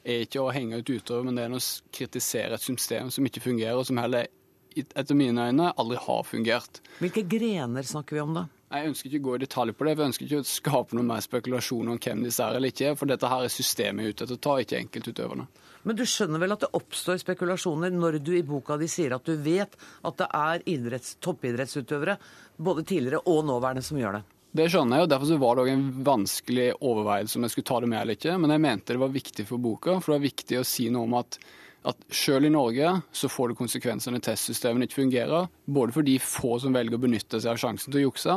[0.04, 1.60] er ikke å henge ut utøvere, men det er å
[1.94, 4.30] kritisere et system som ikke fungerer, og som heller
[4.72, 6.80] etter mine øyne aldri har fungert.
[7.02, 8.46] Hvilke grener snakker vi om da?
[8.72, 10.96] Jeg ønsker ikke å gå i detalj på det, for jeg ønsker ikke å skape
[10.96, 12.94] noe mer spekulasjon om hvem disse er eller ikke.
[12.96, 15.44] For dette her er systemet ute etter å ta, ikke enkeltutøverne.
[15.82, 19.26] Men du skjønner vel at det oppstår spekulasjoner når du i boka di sier at
[19.28, 22.16] du vet at det er idretts, toppidrettsutøvere,
[22.56, 24.24] både tidligere og nåværende, som gjør det?
[24.52, 27.80] Det skjønner jeg, og derfor var det også en vanskelig overveielse om jeg skulle ta
[27.80, 28.36] det med eller ikke.
[28.42, 31.08] Men jeg mente det var viktig for boka, for det var viktig å si noe
[31.08, 31.38] om at
[31.82, 35.48] at selv i Norge så får det konsekvenser når testsystemene ikke fungerer.
[35.66, 38.36] Både for de få som velger å benytte seg av sjansen til å jukse,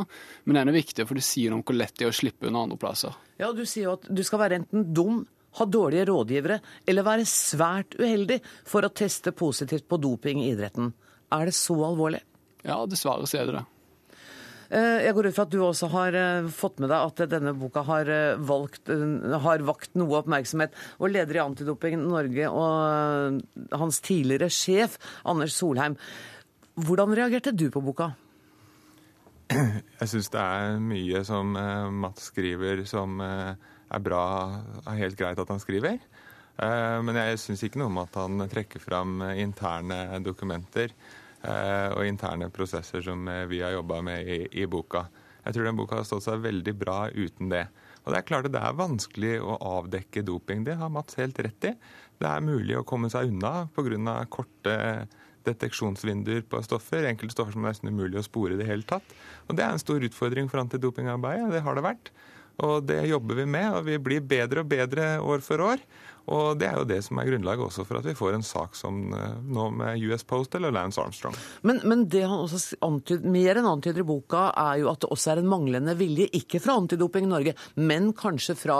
[0.50, 2.64] men enda viktigere for det sier noe om hvor lett det er å slippe unna
[2.66, 3.14] andre plasser.
[3.38, 5.22] Ja, Du sier jo at du skal være enten dum,
[5.60, 10.92] ha dårlige rådgivere eller være svært uheldig for å teste positivt på doping i idretten.
[11.36, 12.24] Er det så alvorlig?
[12.66, 13.66] Ja, dessverre så er det det.
[14.74, 17.54] Eh, jeg går ut fra at du også har eh, fått med deg at denne
[17.58, 18.90] boka har, eh, valgt,
[19.46, 20.76] har vakt noe oppmerksomhet.
[21.00, 23.42] Og leder i Antidoping Norge og
[23.76, 25.98] hans tidligere sjef, Anders Solheim.
[26.76, 28.12] Hvordan reagerte du på boka?
[30.00, 31.54] Jeg syns det er mye som
[32.02, 34.24] Mats skriver som er bra,
[34.82, 36.00] er helt greit at han skriver.
[36.56, 41.24] Men jeg syns ikke noe om at han trekker fram interne dokumenter Eh,
[41.96, 45.06] og interne prosesser som eh, vi har jobba med i, i, boka.
[45.46, 47.68] Jeg tror den boka har stått seg veldig bra uten det.
[48.06, 50.64] Og Det er klart det er vanskelig å avdekke doping.
[50.66, 51.74] Det har Mats helt rett i.
[52.22, 54.18] Det er mulig å komme seg unna pga.
[54.30, 54.76] korte
[55.46, 57.06] deteksjonsvinduer på stoffer.
[57.06, 59.06] Enkelte stoffer som er nesten umulig å spore i det hele tatt.
[59.48, 61.52] Og Det er en stor utfordring for antidopingarbeidet.
[61.54, 62.12] Det har det vært.
[62.66, 65.82] Og det jobber vi med, og vi blir bedre og bedre år for år.
[66.32, 68.78] Og det er jo det som er grunnlaget også for at vi får en sak
[68.78, 71.36] som eh, nå med US Post eller Lance Armstrong.
[71.68, 75.12] Men, men det han også antyd, mer enn antyder i boka, er jo at det
[75.14, 78.80] også er en manglende vilje, ikke fra Antidoping Norge, men kanskje fra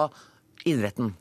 [0.66, 1.14] idretten,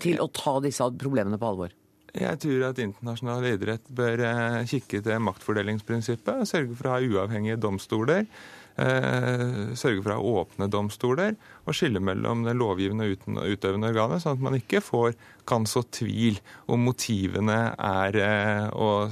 [0.00, 1.76] til å ta disse problemene på alvor.
[2.14, 7.58] Jeg tror at internasjonal idrett bør eh, kikke til maktfordelingsprinsippet, sørge for å ha uavhengige
[7.60, 8.28] domstoler
[8.74, 14.34] sørge for å ha åpne domstoler og skille mellom det lovgivende og utøvende organet, sånn
[14.34, 15.14] at man ikke får,
[15.48, 16.40] kan så tvil
[16.72, 19.06] om motivene er eh, å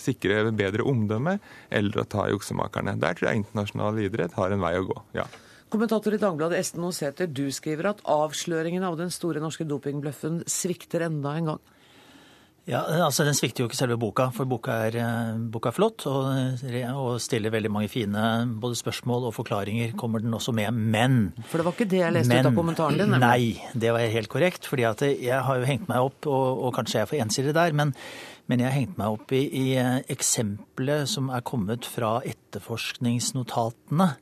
[0.00, 1.38] sikre bedre omdømme
[1.70, 2.96] eller å ta juksemakerne.
[3.00, 5.00] Der tror jeg internasjonal idrett har en vei å gå.
[5.20, 5.28] ja.
[5.74, 11.02] Kommentator i Dagbladet Esten Nosæter, du skriver at avsløringen av den store norske dopingbløffen svikter
[11.08, 11.62] enda en gang.
[12.64, 16.06] Ja, altså Den svikter jo ikke selve boka, for boka er, eh, boka er flott
[16.08, 16.30] og,
[16.64, 18.22] og, stiller veldig mange fine
[18.60, 19.92] både spørsmål og forklaringer.
[20.00, 22.56] kommer den også med, Men For det var ikke det jeg leste men, ut av
[22.56, 23.10] kommentaren din?
[23.12, 23.20] Nemlig.
[23.20, 24.64] Nei, det var helt korrekt.
[24.66, 27.54] fordi at jeg har jo hengt meg opp, og, og kanskje jeg er for ensidig
[27.54, 27.92] der, men,
[28.48, 34.14] men jeg har hengt meg opp i, i eh, eksempelet som er kommet fra etterforskningsnotatene.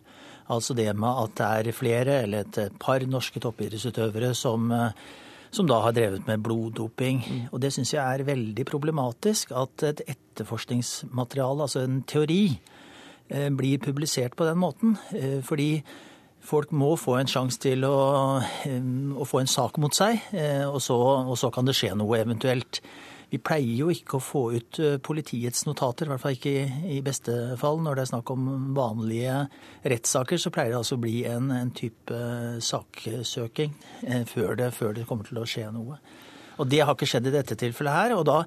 [0.50, 4.90] Altså det med at det er flere eller et par norske toppidrettsutøvere som eh,
[5.52, 7.20] som da har drevet med bloddoping.
[7.22, 7.42] Mm.
[7.52, 12.58] Og det syns jeg er veldig problematisk at et etterforskningsmateriale, altså en teori,
[13.28, 14.96] eh, blir publisert på den måten.
[15.12, 15.82] Eh, fordi
[16.40, 18.80] folk må få en sjanse til å, eh,
[19.14, 20.18] å, få en sak mot seg,
[20.66, 20.96] og så,
[21.28, 22.80] og så kan det skje noe eventuelt.
[23.32, 26.52] Vi pleier jo ikke å få ut eh, politiets notater, i hvert fall ikke
[26.92, 27.80] i, beste fall.
[27.80, 29.38] Når det er snakk om vanlige
[29.88, 32.18] rettssaker, så pleier det altså å bli en, en type
[32.60, 33.72] saksøking
[34.04, 35.96] eh, før det, før det kommer til å skje noe.
[36.60, 38.16] Og det har ikke skjedd i dette tilfellet her.
[38.18, 38.42] og da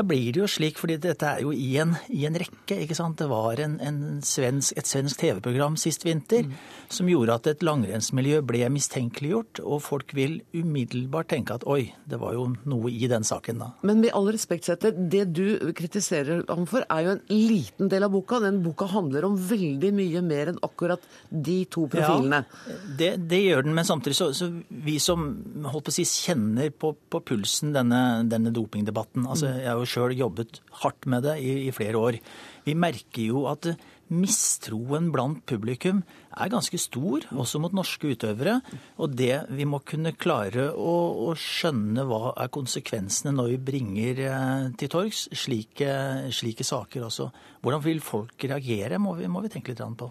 [0.00, 2.78] da blir det jo slik, fordi dette er jo i en, i en rekke.
[2.84, 3.18] ikke sant?
[3.20, 6.54] Det var en, en svensk, et svensk TV-program sist vinter mm.
[6.96, 12.20] som gjorde at et langrennsmiljø ble mistenkeliggjort, og folk vil umiddelbart tenke at oi, det
[12.22, 13.70] var jo noe i den saken da.
[13.86, 18.06] Men med all respekt, Sette, det du kritiserer ham for, er jo en liten del
[18.06, 18.40] av boka.
[18.42, 22.42] Den boka handler om veldig mye mer enn akkurat de to profilene.
[22.46, 25.28] Ja, det, det gjør den, men samtidig så, så vi som
[25.68, 29.88] holdt på å si, kjenner på, på pulsen denne, denne dopingdebatten altså jeg er jo
[29.90, 32.18] sjøl jobbet hardt med det i, i, flere år.
[32.66, 33.72] Vi merker jo at
[34.10, 36.00] mistroen blant publikum
[36.34, 38.56] er ganske stor, også mot norske utøvere.
[39.02, 40.94] Og det vi må kunne klare å,
[41.30, 45.94] å skjønne hva er konsekvensene når vi bringer eh, til torgs slike,
[46.34, 47.30] slike saker også.
[47.62, 50.10] Hvordan vil folk reagere, må vi, må vi tenke litt på.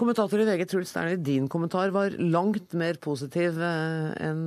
[0.00, 4.44] Kommentator i VG Truls Sterner, din kommentar var langt mer positiv eh, enn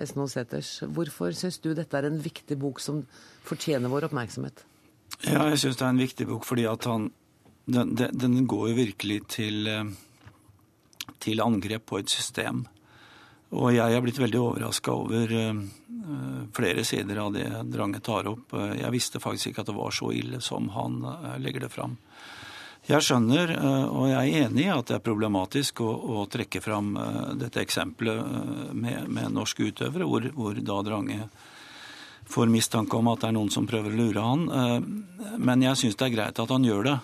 [0.00, 0.70] Esten Seters.
[0.88, 3.02] Hvorfor syns du dette er en viktig bok som
[3.44, 4.62] fortjener vår oppmerksomhet?
[5.26, 7.10] Ja, jeg syns det er en viktig bok fordi at han
[7.66, 9.92] den, den går jo virkelig til, eh,
[11.20, 12.64] til, angrep på et system.
[13.52, 15.34] Og jeg er blitt veldig overraska over
[16.54, 18.54] flere sider av det Drange tar opp.
[18.54, 20.98] Jeg visste faktisk ikke at det var så ille som han
[21.42, 21.94] legger det fram.
[22.86, 26.60] Jeg skjønner, eh, og jeg er enig i at det er problematisk å, å trekke
[26.62, 31.26] fram eh, dette eksempelet eh, med, med norske utøvere, hvor, hvor, da Drange
[32.30, 34.40] får mistanke om at det er noen som prøver å lure han.
[35.38, 36.94] Men jeg syns det er greit at han gjør det.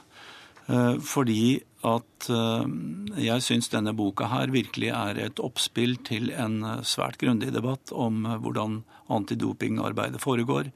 [1.07, 1.45] Fordi
[1.87, 2.27] at
[3.23, 8.27] jeg syns denne boka her virkelig er et oppspill til en svært grundig debatt om
[8.43, 8.81] hvordan
[9.15, 10.73] antidopingarbeidet foregår.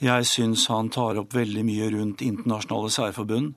[0.00, 3.52] Jeg syns han tar opp veldig mye rundt internasjonale særforbund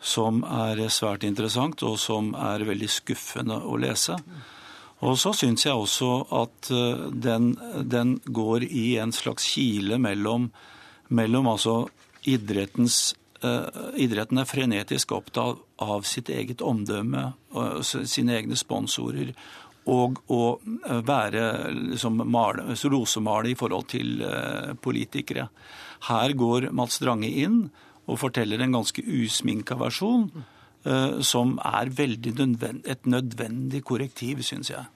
[0.00, 4.16] som er svært interessant, og som er veldig skuffende å lese.
[5.04, 6.10] Og så syns jeg også
[6.40, 7.54] at eh, den,
[7.88, 10.50] den, går i en slags kile mellom
[11.10, 11.74] mellom altså
[12.30, 13.66] idrettens uh,
[13.98, 17.24] Idretten er frenetisk opptatt av sitt eget omdømme,
[17.56, 19.32] og sine egne sponsorer,
[19.90, 20.60] og å
[21.08, 24.20] være liksom, male, rosemale i forhold til
[24.84, 25.48] politikere.
[26.06, 27.64] Her går Mats Drange inn
[28.06, 30.30] og forteller en ganske usminka versjon,
[31.20, 34.86] som er nødvendig, et nødvendig korrektiv, syns jeg.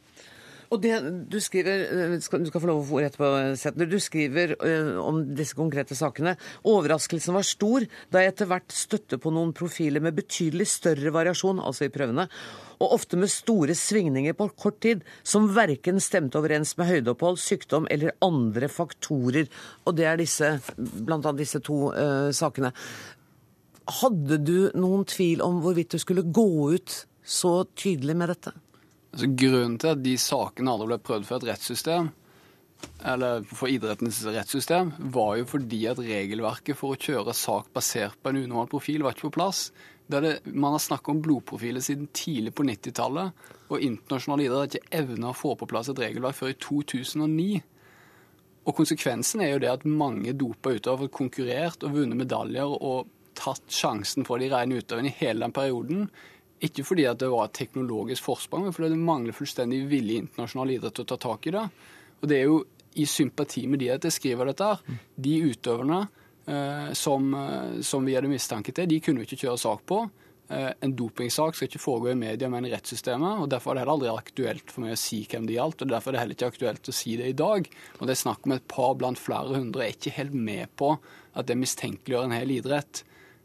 [0.75, 0.97] Og det
[1.31, 3.87] du skriver Du skal få lov å få rett på settene.
[3.91, 6.35] Du skriver uh, om disse konkrete sakene.
[6.67, 11.63] Overraskelsen var stor da jeg etter hvert støtte på noen profiler med betydelig større variasjon,
[11.63, 12.27] altså i prøvene,
[12.83, 17.87] og ofte med store svingninger på kort tid, som verken stemte overens med høydeopphold, sykdom
[17.93, 19.51] eller andre faktorer.
[19.87, 22.75] Og det er disse, blant annet disse to uh, sakene.
[24.01, 28.55] Hadde du noen tvil om hvorvidt du skulle gå ut så tydelig med dette?
[29.15, 32.09] Altså, grunnen til at de sakene aldri ble prøvd for et rettssystem,
[33.07, 38.33] eller for idrettens rettssystem, var jo fordi at regelverket for å kjøre sak basert på
[38.33, 39.69] en unormal profil var ikke på plass.
[40.11, 44.99] Det, man har snakket om blodprofiler siden tidlig på 90-tallet, og internasjonal idrett har ikke
[45.05, 47.49] evna å få på plass et regelverk før i 2009.
[48.65, 53.07] Og konsekvensen er jo det at mange dopa utøvere har konkurrert og vunnet medaljer og
[53.39, 56.09] tatt sjansen for de rene utøverne i hele den perioden
[56.69, 60.75] ikke fordi det var et teknologisk forsprang, men fordi det mangler fullstendig vilje i internasjonal
[60.77, 61.65] idrett til å ta tak i det.
[62.21, 62.61] Og det er jo
[62.95, 65.01] i sympati med de at jeg skriver dette her.
[65.17, 66.03] De utøverne
[66.47, 70.05] eh, som, eh, som, vi hadde mistanke til, de kunne vi ikke kjøre sak på.
[70.53, 73.43] Eh, en dopingsak skal ikke foregå i media, men i rettssystemet.
[73.43, 75.83] og Derfor er det heller aldri aktuelt for meg å si hvem det gjaldt.
[75.83, 77.69] og Derfor er det heller ikke aktuelt å si det i dag.
[77.99, 79.89] Og Det er snakk om et par blant flere hundre.
[79.89, 80.95] Jeg er ikke helt med på
[81.35, 83.03] at det mistenkeliggjør en hel idrett.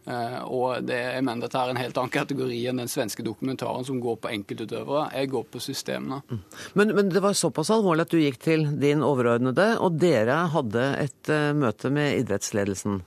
[0.08, 3.86] Uh, og det, jeg mener dette er en helt annen kategori enn den svenske dokumentaren
[3.86, 5.10] som går på enkeltutøvere.
[5.20, 6.22] Jeg går på systemene.
[6.30, 6.42] Mm.
[6.80, 10.88] Men, men, det var såpass alvorlig at du gikk til din overordnede, og dere hadde
[11.04, 13.02] et uh, møte med idrettsledelsen?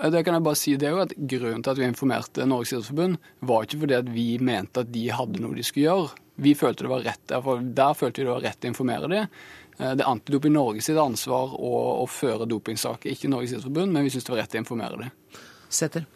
[0.00, 2.72] Det kan jeg bare si, det er jo at Grunnen til at vi informerte Norges
[2.72, 6.22] idrettsforbund, var ikke fordi at vi mente at de hadde noe de skulle gjøre.
[6.40, 9.26] Vi følte det var rett, Der følte vi det var rett å informere dem.
[9.76, 14.06] Eh, det er Antidoping Norge sitt ansvar å, å føre dopingsaker, ikke Norges idrettsforbund, men
[14.06, 15.12] vi syns det var rett å informere dem.
[15.68, 16.08] Setter.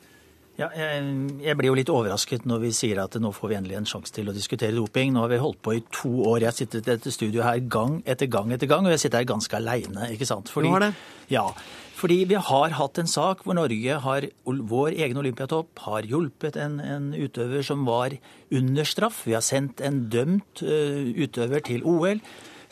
[0.54, 0.98] Ja, jeg,
[1.42, 4.14] jeg, blir jo litt overrasket når vi sier at nå får vi endelig en sjanse
[4.14, 5.10] til å diskutere doping.
[5.14, 6.44] Nå har vi holdt på i to år.
[6.44, 9.24] Jeg har sittet i dette studioet her gang etter gang etter gang, og jeg sitter
[9.24, 10.12] her ganske aleine.
[10.14, 10.52] Ikke sant?
[10.54, 10.92] Fordi, du har det?
[11.32, 11.48] Ja.
[11.98, 16.78] Fordi vi har hatt en sak hvor Norge har, vår egen olympiatopp, har hjulpet en,
[16.82, 18.14] en, utøver som var
[18.54, 19.24] under straff.
[19.26, 22.22] Vi har sendt en dømt uh, utøver til OL.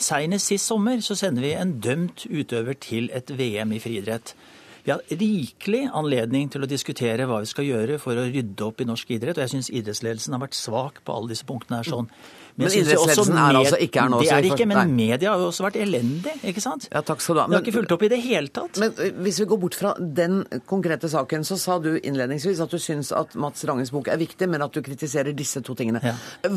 [0.02, 4.36] Seinest sist sommer så sender vi en dømt utøver til et VM i friidrett.
[4.82, 8.80] Vi har rikelig anledning til å diskutere hva vi skal gjøre for å rydde opp
[8.82, 9.38] i norsk idrett.
[9.38, 11.86] Og jeg syns idrettsledelsen har vært svak på alle disse punktene her.
[11.86, 12.08] sånn.
[12.56, 14.18] Men, men idrettsledelsen er altså ikke her nå?
[14.20, 16.88] Det er det ikke, men media har jo også vært elendig, ikke sant?
[16.90, 17.46] Ja, takk skal du ha.
[17.46, 18.80] Men, har ikke fulgt opp i det hele tatt.
[18.82, 22.82] Men hvis vi går bort fra den konkrete saken, så sa du innledningsvis at du
[22.82, 26.02] syns at Mats Ranges bok er viktig, men at du kritiserer disse to tingene.
[26.04, 26.16] Ja.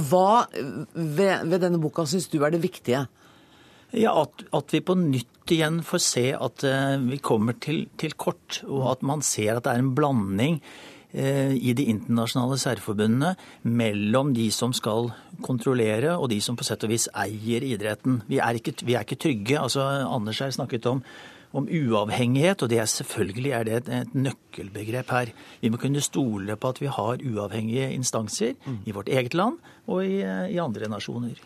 [0.09, 3.05] Hva ved, ved denne boka syns du er det viktige?
[3.95, 8.15] Ja, at, at, vi på nytt igjen får se at uh, vi kommer til, til,
[8.19, 10.57] kort, og at man ser at det er en blanding
[11.13, 15.13] uh, i de internasjonale særforbundene mellom de som skal
[15.45, 18.19] kontrollere, og de som på sett og vis eier idretten.
[18.27, 19.61] Vi er ikke, vi er ikke trygge.
[19.61, 21.05] altså Anders har snakket om
[21.55, 25.31] om uavhengighet, og det er selvfølgelig er det et, et, nøkkelbegrep her.
[25.61, 28.81] Vi må kunne stole på at vi har uavhengige instanser mm.
[28.85, 31.39] i vårt eget land og i, eh, i andre nasjoner.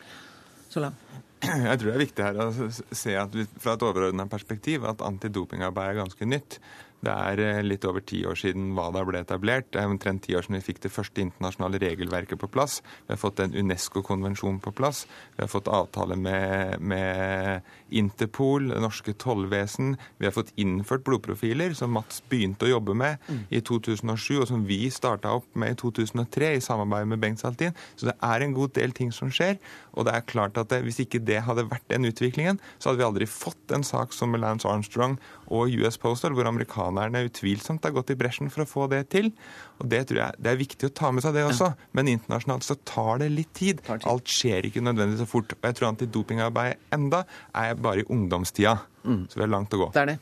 [0.69, 0.97] Så langt.
[1.39, 5.93] Jeg tror det er viktig her å se at fra et overordna perspektiv at antidopingarbeid
[5.93, 6.59] er ganske nytt.
[7.05, 9.69] Det er eh, litt over ti år siden WADA ble etablert.
[9.71, 12.79] Det er omtrent ti år siden vi fikk det første internasjonale regelverket på plass.
[13.07, 15.05] Vi har fått en Unesco-konvensjon på plass.
[15.37, 19.95] Vi har fått avtale med, med Interpol, det norske tollvesen.
[20.19, 23.45] Vi har fått innført blodprofiler, som Mats begynte å jobbe med mm.
[23.55, 27.77] i 2007, og som vi starta opp med i 2003 i samarbeid med Bengt Saltin.
[27.95, 29.55] Så det er en god del ting som skjer.
[29.95, 33.01] Og det er klart at det, hvis ikke det hadde vært den utviklingen, så hadde
[33.01, 35.17] vi aldri fått en sak som Lance Armstrong
[35.49, 39.31] og US Postal, hvor amerikanerne utvilsomt har gått i bresjen for å få det til.
[39.79, 41.73] Og Det tror jeg det er viktig å ta med seg, det også.
[41.97, 43.83] Men internasjonalt så tar det litt tid.
[43.89, 45.57] Alt skjer ikke nødvendigvis så fort.
[45.57, 48.79] Og jeg tror antidopingarbeid enda er bare i ungdomstida.
[49.03, 49.23] Mm.
[49.29, 49.91] Så vi har langt å gå.
[49.95, 50.19] Det er det.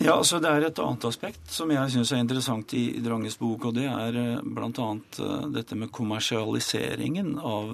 [0.00, 3.66] Ja, så Det er et annet aspekt som jeg syns er interessant i Dranges bok.
[3.68, 4.86] og Det er eh, bl.a.
[4.96, 7.68] Eh, dette med kommersialiseringen av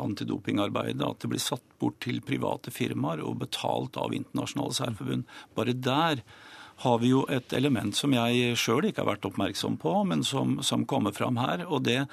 [0.00, 1.04] antidopingarbeidet.
[1.04, 5.28] At det blir satt bort til private firmaer og betalt av internasjonale særforbund.
[5.54, 6.24] Bare der
[6.88, 10.62] har vi jo et element som jeg sjøl ikke har vært oppmerksom på, men som,
[10.64, 11.66] som kommer fram her.
[11.68, 12.06] og det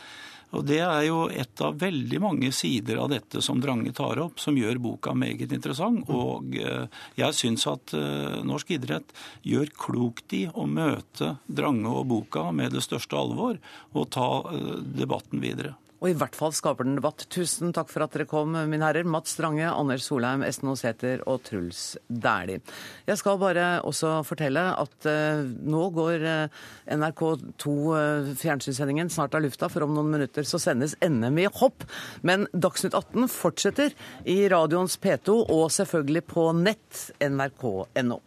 [0.55, 4.39] Og Det er jo et av veldig mange sider av dette som Drange tar opp,
[4.39, 6.07] som gjør boka meget interessant.
[6.07, 6.85] Og eh,
[7.19, 9.11] jeg syns at eh, norsk idrett
[9.43, 13.59] gjør klokt i å møte Drange og boka med det største alvor,
[13.91, 14.71] og ta eh,
[15.03, 15.75] debatten videre.
[15.97, 17.25] Og i hvert fall skaper den debatt.
[17.33, 19.07] Tusen takk for at dere kom, mine herrer.
[19.07, 22.61] Mats Strange, Anders Solheim, Esten Aasæter og Truls Dæhlie.
[23.07, 26.61] Jeg skal bare også fortelle at uh, nå går uh,
[26.93, 31.87] NRK2 uh, fjernsynssendingen snart av lufta, for om noen minutter så sendes NM i hopp.
[32.21, 33.97] Men Dagsnytt 18 fortsetter
[34.29, 38.21] i radioens P2 og selvfølgelig på nett nrk.no.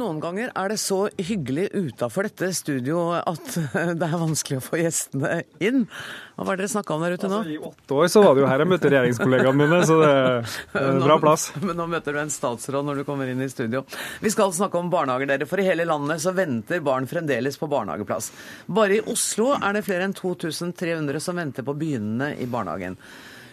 [0.00, 3.48] Noen ganger er det så hyggelig utafor dette studioet at
[4.00, 5.82] det er vanskelig å få gjestene inn.
[6.36, 7.40] Hva var det dere snakka om der ute nå?
[7.42, 10.10] Altså, I åtte år så var det jo her jeg møtte regjeringskollegaene mine, så det
[10.10, 11.48] er en bra plass.
[11.60, 13.82] Men nå møter du en statsråd når du kommer inn i studio.
[14.24, 15.48] Vi skal snakke om barnehager, dere.
[15.50, 18.30] For i hele landet så venter barn fremdeles på barnehageplass.
[18.72, 22.96] Bare i Oslo er det flere enn 2300 som venter på begynnende i barnehagen.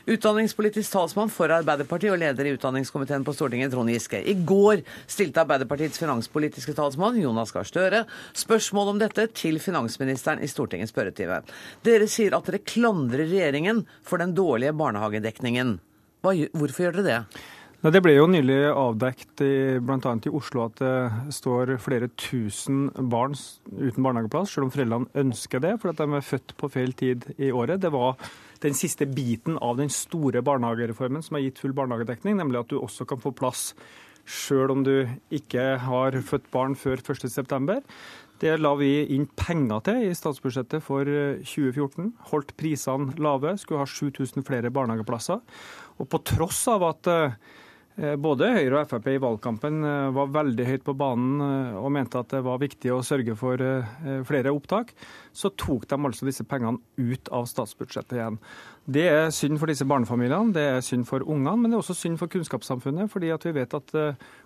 [0.08, 4.22] Utdanningspolitisk talsmann for Arbeiderpartiet og leder i utdanningskomiteen på Stortinget, Trond Giske.
[4.24, 10.48] I går stilte Arbeiderpartiets finanspolitiske talsmann, Jonas Gahr Støre, spørsmål om dette til finansministeren i
[10.48, 11.42] Stortingets spørretime.
[11.84, 15.76] Dere sier at dere klandrer regjeringen for den dårlige barnehagedekningen.
[16.24, 17.44] Hva, hvorfor gjør dere det?
[17.92, 20.16] Det ble jo nylig avdekt bl.a.
[20.24, 23.36] i Oslo at det står flere tusen barn
[23.76, 27.52] uten barnehageplass, selv om foreldrene ønsker det, fordi de er født på feil tid i
[27.52, 27.84] året.
[27.84, 28.16] Det var
[28.64, 32.80] den siste biten av den store barnehagereformen som har gitt full barnehagedekning, nemlig at du
[32.80, 33.72] også kan få plass
[34.28, 37.80] sjøl om du ikke har født barn før 1.9.
[38.42, 42.12] Det la vi inn penger til i statsbudsjettet for 2014.
[42.30, 45.40] Holdt prisene lave, skulle ha 7000 flere barnehageplasser.
[45.98, 47.32] Og på tross av at Eh,
[48.22, 52.22] både Høyre og Frp i valgkampen eh, var veldig høyt på banen eh, og mente
[52.22, 53.62] at det var viktig å sørge for
[54.28, 54.94] flere opptak.
[55.34, 58.40] Så tok de altså disse pengene ut av statsbudsjettet igjen.
[58.88, 61.96] Det er synd for disse barnefamiliene, det er synd for ungene, men det er også
[61.98, 63.10] synd for kunnskapssamfunnet.
[63.12, 63.96] fordi vi vet at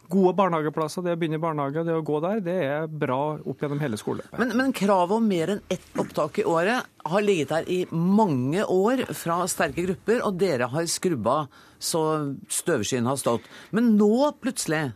[0.10, 3.62] gode barnehageplasser, det å begynne i barnehage, det å gå der, det er bra opp
[3.62, 4.39] gjennom hele skoleløpet.
[4.42, 8.66] Men, men kravet om mer enn ett opptak i året har ligget der i mange
[8.66, 11.44] år fra sterke grupper, og dere har skrubba
[11.82, 12.02] så
[12.50, 13.46] støvskyen har stått.
[13.78, 14.88] Men nå plutselig,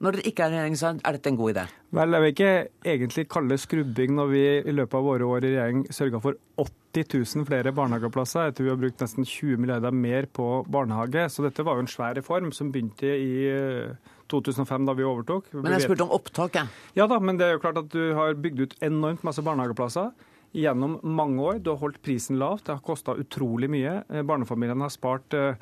[0.00, 1.64] når dere ikke er i regjering, så er dette en god idé?
[1.96, 2.52] Vel, jeg vil ikke
[2.94, 6.38] egentlig kalle det skrubbing når vi i løpet av våre år i regjering sørga for
[6.92, 8.48] 80 000 flere barnehageplasser.
[8.48, 11.28] etter vi har brukt nesten 20 milliarder mer på barnehage.
[11.30, 13.46] Så dette var jo en svær reform som begynte i
[14.28, 15.52] 2005, eh, da vi overtok.
[15.54, 16.66] Men jeg spurte om opptak, jeg.
[16.98, 20.10] Ja da, men det er jo klart at du har bygd ut enormt masse barnehageplasser
[20.52, 21.62] gjennom mange år.
[21.62, 22.66] Du har holdt prisen lavt.
[22.66, 24.02] Det har kosta utrolig mye.
[24.10, 25.54] Eh, barnefamiliene har spart eh,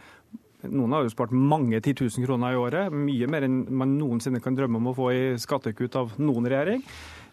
[0.66, 4.57] noen har jo spart mange titusen kroner i året, mye mer enn man noensinne kan
[4.59, 6.83] drømme om å få i skattekutt av noen regjering.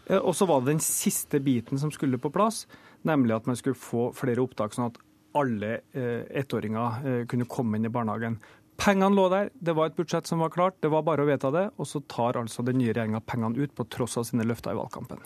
[0.07, 2.65] Eh, og så var det den siste biten som skulle på plass,
[3.07, 5.01] nemlig at man skulle få flere opptak, sånn at
[5.35, 8.39] alle eh, ettåringer eh, kunne komme inn i barnehagen.
[8.79, 11.51] Pengene lå der, det var et budsjett som var klart, det var bare å vedta
[11.53, 11.69] det.
[11.79, 14.79] Og så tar altså den nye regjeringa pengene ut, på tross av sine løfter i
[14.79, 15.21] valgkampen.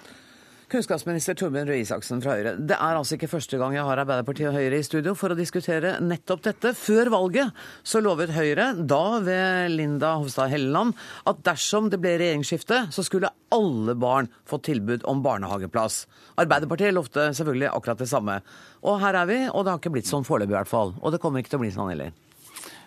[0.69, 2.51] Kunnskapsminister Torbjørn Røe Isaksen fra Høyre.
[2.61, 5.37] Det er altså ikke første gang jeg har Arbeiderpartiet og Høyre i studio for å
[5.37, 6.75] diskutere nettopp dette.
[6.77, 10.93] Før valget så lovet Høyre, da ved Linda Hofstad Helleland,
[11.25, 16.03] at dersom det ble regjeringsskifte, så skulle alle barn få tilbud om barnehageplass.
[16.37, 18.37] Arbeiderpartiet lovte selvfølgelig akkurat det samme.
[18.85, 20.93] Og her er vi, og det har ikke blitt sånn foreløpig i hvert fall.
[21.01, 22.13] Og det kommer ikke til å bli sånn heller.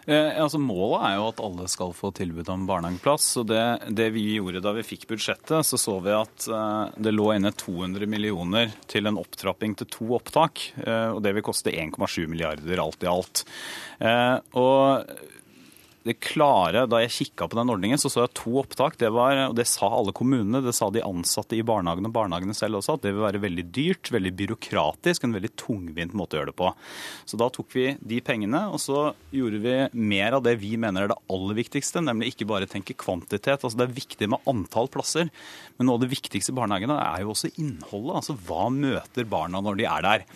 [0.06, 3.28] Eh, altså Målet er jo at alle skal få tilbud om barnehageplass.
[3.42, 3.62] og det,
[3.94, 7.52] det, vi gjorde da vi fikk budsjettet, så så vi at eh, det lå inne
[7.54, 10.64] 200 millioner til en opptrapping til to opptak.
[10.82, 13.44] Eh, og det vil koste 1,7 milliarder alt i alt.
[14.02, 15.14] Eh, og
[16.04, 18.96] det klare, Da jeg kikka på den ordningen, så så jeg to opptak.
[18.98, 22.56] Det var, og det sa alle kommunene, det sa de ansatte i barnehagene og barnehagene
[22.56, 26.40] selv også, at det vil være veldig dyrt, veldig byråkratisk, en veldig tungvint måte å
[26.40, 26.72] gjøre det på.
[27.28, 29.76] Så da tok vi de pengene, og så gjorde vi
[30.12, 33.62] mer av det vi mener er det aller viktigste, nemlig ikke bare tenke kvantitet.
[33.62, 35.30] Altså Det er viktig med antall plasser,
[35.78, 38.18] men noe av det viktigste i barnehagene er jo også innholdet.
[38.18, 40.26] Altså hva møter barna når de er der.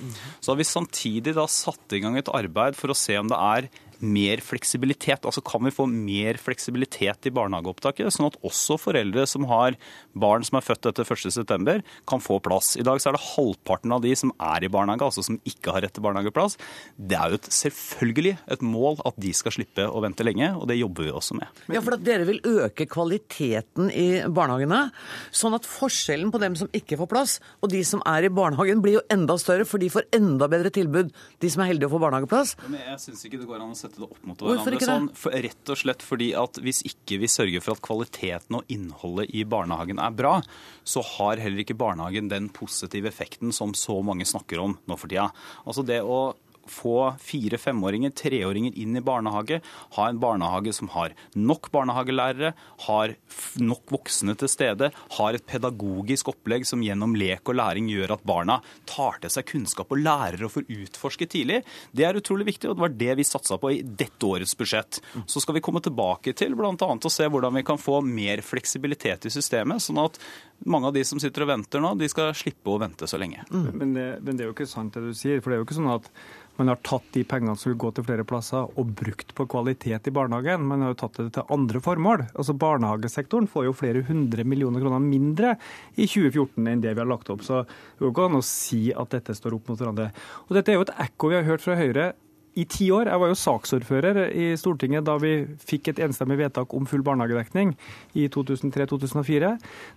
[0.40, 3.38] Så har vi samtidig da satt i gang et arbeid for å se om det
[3.40, 3.68] er
[4.01, 5.24] mer fleksibilitet?
[5.26, 9.76] Altså Kan vi få mer fleksibilitet i barnehageopptaket, sånn at også foreldre som har
[10.16, 12.74] barn som er født etter 1.9, kan få plass?
[12.76, 15.74] I dag så er det halvparten av de som er i barnehage, altså som ikke
[15.74, 16.59] har rett til barnehageplass.
[16.97, 20.68] Det er jo et, selvfølgelig et mål at de skal slippe å vente lenge, og
[20.70, 21.62] det jobber vi også med.
[21.72, 24.90] Ja, for at Dere vil øke kvaliteten i barnehagene,
[25.34, 28.82] sånn at forskjellen på dem som ikke får plass, og de som er i barnehagen,
[28.84, 31.94] blir jo enda større, for de får enda bedre tilbud, de som er heldige å
[31.97, 32.57] få barnehageplass.
[32.68, 34.80] Men jeg synes ikke det går an å sette det opp mot hverandre.
[34.87, 38.72] Sånn, for, rett og slett fordi at hvis ikke vi sørger for at kvaliteten og
[38.72, 40.39] innholdet i barnehagen er bra,
[40.87, 45.11] så har heller ikke barnehagen den positive effekten som så mange snakker om nå for
[45.11, 45.30] tida.
[45.64, 46.34] Altså det å
[46.70, 49.60] få fire, femåringer, treåringer inn i barnehage,
[49.96, 52.52] ha en barnehage som har nok barnehagelærere,
[52.86, 53.14] har
[53.62, 58.26] nok voksne til stede, har et pedagogisk opplegg som gjennom lek og læring gjør at
[58.26, 61.62] barna tar til seg kunnskap og lærer å få utforske tidlig,
[61.96, 65.00] det er utrolig viktig, og det var det vi satsa på i dette årets budsjett.
[65.26, 66.74] Så skal vi komme tilbake til bl.a.
[66.76, 70.20] å se hvordan vi kan få mer fleksibilitet i systemet, sånn at
[70.64, 73.44] mange av de som sitter og venter nå, de skal slippe å vente så lenge.
[73.50, 75.42] Men det, men det er jo ikke sant det du sier.
[75.42, 76.11] For det er jo ikke sånn at
[76.57, 80.09] man har tatt de pengene som vil gå til flere plasser og brukt på kvalitet
[80.09, 80.64] i barnehagen.
[80.64, 82.24] Man har jo tatt det til andre formål.
[82.32, 85.57] Altså Barnehagesektoren får jo flere hundre millioner kroner mindre
[85.96, 87.44] i 2014 enn det vi har lagt opp.
[87.44, 90.09] Så det går ikke an å si at dette står opp mot hverandre.
[90.48, 92.14] Og Dette er jo et ekko vi har hørt fra Høyre
[92.57, 93.11] i ti år.
[93.11, 95.32] Jeg var jo saksordfører i Stortinget da vi
[95.68, 97.74] fikk et enstemmig vedtak om full barnehagedekning
[98.16, 99.50] i 2003-2004.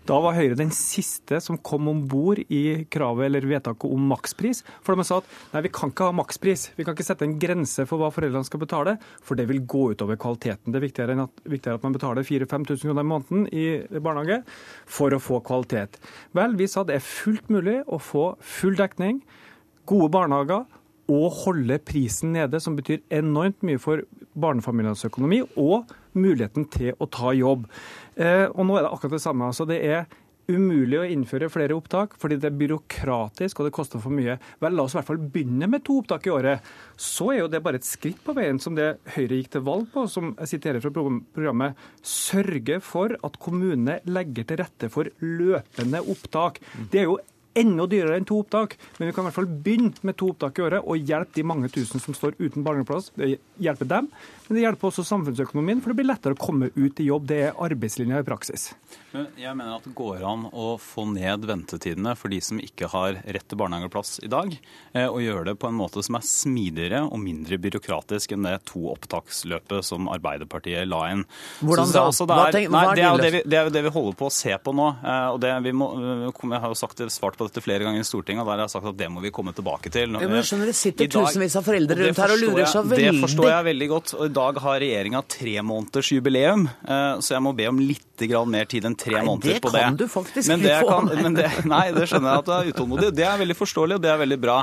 [0.10, 4.64] Da var Høyre den siste som kom om bord i kravet eller vedtaket om makspris.
[4.84, 6.70] For de sa at nei, vi kan ikke ha makspris.
[6.76, 9.86] Vi kan ikke sette en grense for hva foreldrene skal betale, for det vil gå
[9.93, 10.74] utover kvaliteten.
[10.74, 13.68] Det er viktigere, at, viktigere at man betaler 4000-5000 kroner i måneden i
[14.03, 14.41] barnehage
[14.89, 15.99] for å få kvalitet.
[16.36, 19.24] Vel, vi sa det er fullt mulig å få full dekning,
[19.89, 20.68] gode barnehager
[21.10, 24.05] og holde prisen nede, som betyr enormt mye for
[24.39, 27.66] barnefamilienes økonomi og muligheten til å ta jobb.
[28.16, 29.49] Eh, og nå er det akkurat det samme.
[29.49, 30.05] Altså, det er
[30.49, 34.39] umulig å innføre flere opptak fordi det er byråkratisk og det koster for mye.
[34.64, 36.70] Vel, la oss i hvert fall begynne med to opptak i året.
[36.97, 39.89] Så er jo det bare et skritt på veien som det Høyre gikk til valg
[39.93, 41.78] på, som jeg siterer fra program- programmet.
[42.01, 46.62] Sørge for at kommunene legger til rette for løpende opptak.
[46.89, 47.20] Det er jo
[47.60, 50.60] enda dyrere enn to opptak, men vi kan i hvert fall begynne med to opptak
[50.60, 53.12] i året og hjelpe de mange tusen som står uten barnehageplass.
[53.20, 54.10] Det hjelper dem,
[54.47, 57.28] men det hjelper også samfunnsøkonomien, for det blir lettere å komme ut i jobb.
[57.30, 58.70] Det er arbeidslinja i praksis.
[59.14, 62.89] Men jeg mener at det går an å få ned ventetidene for de som ikke
[62.91, 64.53] har rett til barnehageplass i dag,
[64.93, 68.60] eh, og gjøre det på en måte som er smidigere og mindre byråkratisk enn det
[68.70, 71.26] to opptaksløpet som Arbeiderpartiet la inn.
[71.62, 72.05] Hvordan Så da?
[72.05, 74.26] altså det er- nei, det er det vi- det er jo det vi holder på
[74.28, 74.89] å se på nå.
[75.03, 75.89] eh, og det vi må,
[76.49, 78.66] Jeg har jo sagt det, svart på dette flere ganger i Stortinget, og der har
[78.68, 80.14] jeg sagt at det må vi komme tilbake til.
[80.16, 82.84] Ja, men jeg skjønner, det sitter dag- tusenvis av foreldre rundt her og lurer så
[82.86, 84.14] veldig Det forstår jeg veldig godt.
[84.20, 88.06] Og i dag har regjeringa tre måneders jubileum, eh, så jeg må be om litt
[88.20, 89.80] mer tid enn tre Nei, måneder det på det.
[89.82, 90.88] kan du faktisk men det få.
[90.89, 93.12] kan, men det, Nei, det skjønner jeg at du er utålmodig.
[93.16, 94.58] Det er veldig forståelig, og det er veldig bra.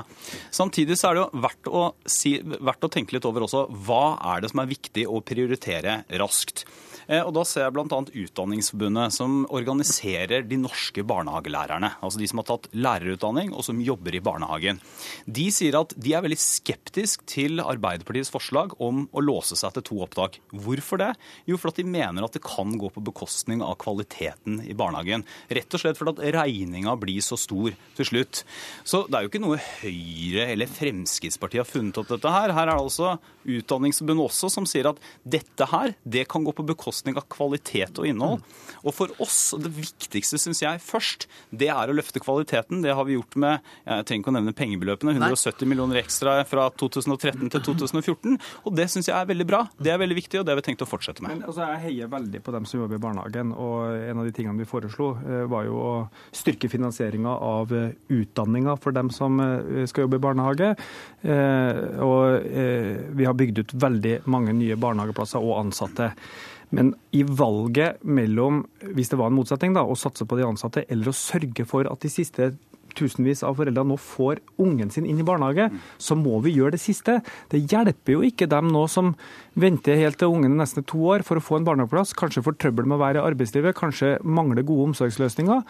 [0.53, 4.03] Samtidig så er det jo verdt å, si, verdt å tenke litt over også hva
[4.35, 6.67] er det som er viktig å prioritere raskt.
[7.09, 7.87] Eh, Og Da ser jeg bl.a.
[8.13, 11.95] Utdanningsforbundet, som organiserer de norske barnehagelærerne.
[12.03, 14.81] Altså de som har tatt lærerutdanning og som jobber i barnehagen.
[15.27, 19.87] De sier at de er veldig skeptisk til Arbeiderpartiets forslag om å låse seg til
[19.91, 20.41] to opptak.
[20.53, 21.13] Hvorfor det?
[21.49, 25.25] Jo, for at de mener at det kan gå på bekostning av kvaliteten i barnehagen.
[25.49, 28.43] Rett og slett fordi at regninga blir så stor til slutt.
[28.85, 32.55] Så det er jo ikke noe Høyre eller Fremskrittspartiet har funnet opp dette her.
[32.57, 33.17] Her er det altså
[33.47, 38.09] Utdanningsforbundet også som sier at dette her, det kan gå på bekostning av kvalitet og
[38.09, 38.43] innhold.
[38.83, 42.23] Og for oss, det viktigste syns jeg først, det er å løfte
[42.57, 42.83] kvaliteten.
[42.83, 46.69] Det har vi gjort med jeg trenger ikke å nevne pengebeløpene, 170 millioner ekstra fra
[46.71, 48.39] 2013 til 2014.
[48.65, 49.67] Og det syns jeg er veldig bra.
[49.79, 51.37] Det er veldig viktig, og det har vi tenkt å fortsette med.
[51.37, 53.53] Men, altså, jeg heier veldig på dem som jobber i barnehagen.
[53.53, 55.95] og En av de tingene vi foreslo, eh, var jo å
[56.33, 60.75] styrke finansieringa av eh, utdanninga for dem som eh, skal jobbe i barnehage.
[61.23, 62.43] Eh, Og
[63.17, 66.13] vi har bygd ut veldig mange nye barnehageplasser og ansatte.
[66.77, 68.65] Men i valget mellom,
[68.95, 71.89] hvis det var en motsetning, da, å satse på de ansatte eller å sørge for
[71.89, 72.53] at de siste
[72.97, 75.69] tusenvis av foreldre nå får ungen sin inn i barnehage,
[76.01, 77.19] så må vi gjøre det siste.
[77.53, 79.15] Det hjelper jo ikke dem nå som
[79.59, 82.59] venter helt til ungen er nesten to år for å få en barnehageplass, kanskje får
[82.63, 85.65] trøbbel med å være i arbeidslivet, kanskje mangler gode omsorgsløsninger,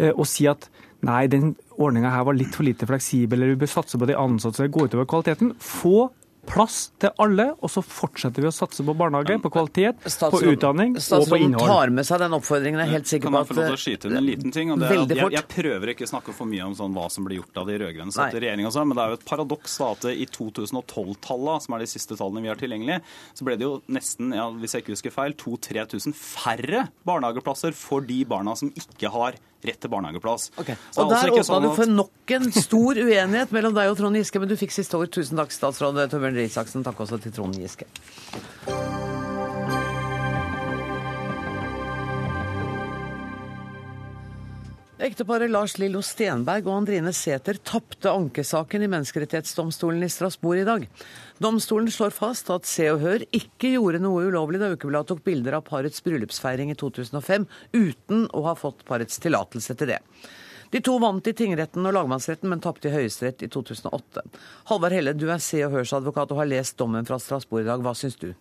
[0.00, 0.70] eh, og si at
[1.06, 4.18] nei, den ordninga her var litt for lite fleksibel, eller vi bør satse på de
[4.18, 5.54] ansatte så det går utover kvaliteten.
[5.60, 6.10] Få
[6.48, 10.56] plass til alle, og så fortsetter vi å satse på barnehage, på kvalitet, på Statsråden-
[10.56, 11.68] utdanning og på Statsråden innhold.
[11.68, 12.80] tar med seg den oppfordringen.
[12.80, 14.26] Jeg er helt sikker Kan på jeg få lov til å at skyte inn en
[14.26, 14.72] liten ting?
[14.72, 17.06] Og det er at jeg, jeg prøver ikke å snakke for mye om sånn hva
[17.10, 19.28] som ble gjort av de rød-grønne satt i regjering sånn, men det er jo et
[19.28, 23.00] paradoks da at i 2012-tallene, som er de siste tallene vi har tilgjengelig,
[23.34, 28.00] så ble det jo nesten, ja, hvis jeg ikke husker feil, 2000-3000 færre barnehageplasser for
[28.06, 30.50] de barna som ikke har rett til barnehageplass.
[30.56, 30.78] Okay.
[30.96, 33.98] Og altså der ikke åpna sånn du for nok en stor uenighet mellom deg og
[34.00, 35.12] Trond Giske, men du fikk siste ord.
[35.14, 36.86] Tusen takk, statsråd Torbjørn Røe Isaksen.
[36.86, 37.88] Takk også til Trond Giske.
[45.00, 50.84] Ekteparet Lars Lillo Stenberg og Andrine Sæther tapte ankesaken i Menneskerettighetsdomstolen i Strasbourg i dag.
[51.40, 55.56] Domstolen slår fast at Se og Hør ikke gjorde noe ulovlig da Ukebladet tok bilder
[55.56, 57.48] av parets bryllupsfeiring i 2005
[57.78, 59.98] uten å ha fått parets tillatelse til det.
[60.68, 64.28] De to vant i tingretten og lagmannsretten, men tapte i Høyesterett i 2008.
[64.68, 67.70] Halvard Helle, du er Se og Hørs advokat og har lest dommen fra Strasbourg i
[67.72, 67.80] dag.
[67.80, 68.34] Hva syns du?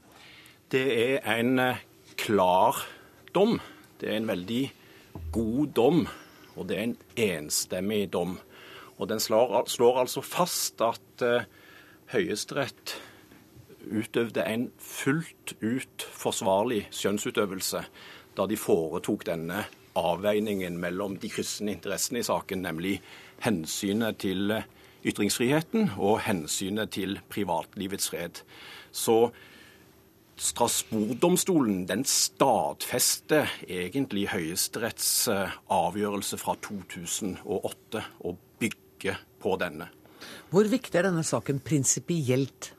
[0.68, 1.84] Det er en eh,
[2.20, 2.84] klar
[3.32, 3.62] dom.
[3.95, 4.66] Det er en veldig
[5.32, 6.10] god dom,
[6.60, 8.38] og det er en enstemmig dom.
[8.99, 11.47] Og den slår, slår altså fast at eh,
[12.12, 12.97] Høyesterett
[13.89, 17.84] utøvde en fullt ut forsvarlig skjønnsutøvelse
[18.38, 19.64] da de foretok denne
[19.99, 22.99] avveiningen mellom de kryssende interessene i saken, nemlig
[23.45, 24.68] hensynet til eh,
[25.07, 28.43] ytringsfriheten og hensynet til privatlivets fred.
[28.91, 29.30] Så
[30.40, 39.90] Strasbourg-domstolen den stadfester egentlig Høyesteretts eh, avgjørelse fra 2008 og bygger på denne.
[40.50, 42.72] Hvor viktig er denne saken prinsipielt?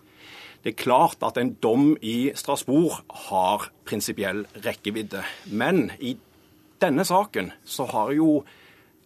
[0.64, 2.98] Det er klart at en dom i Strasbourg
[3.28, 5.22] har prinsipiell rekkevidde.
[5.52, 6.16] Men i
[6.80, 8.42] denne saken så har jo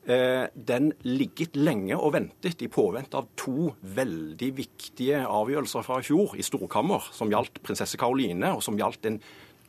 [0.05, 6.35] den ligget lenge og ventet i påvente av to veldig viktige avgjørelser fra i fjor
[6.37, 9.17] i Storkammer, som gjaldt prinsesse Karoline, og som gjaldt en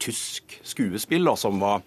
[0.03, 1.85] tysk skuespiller som var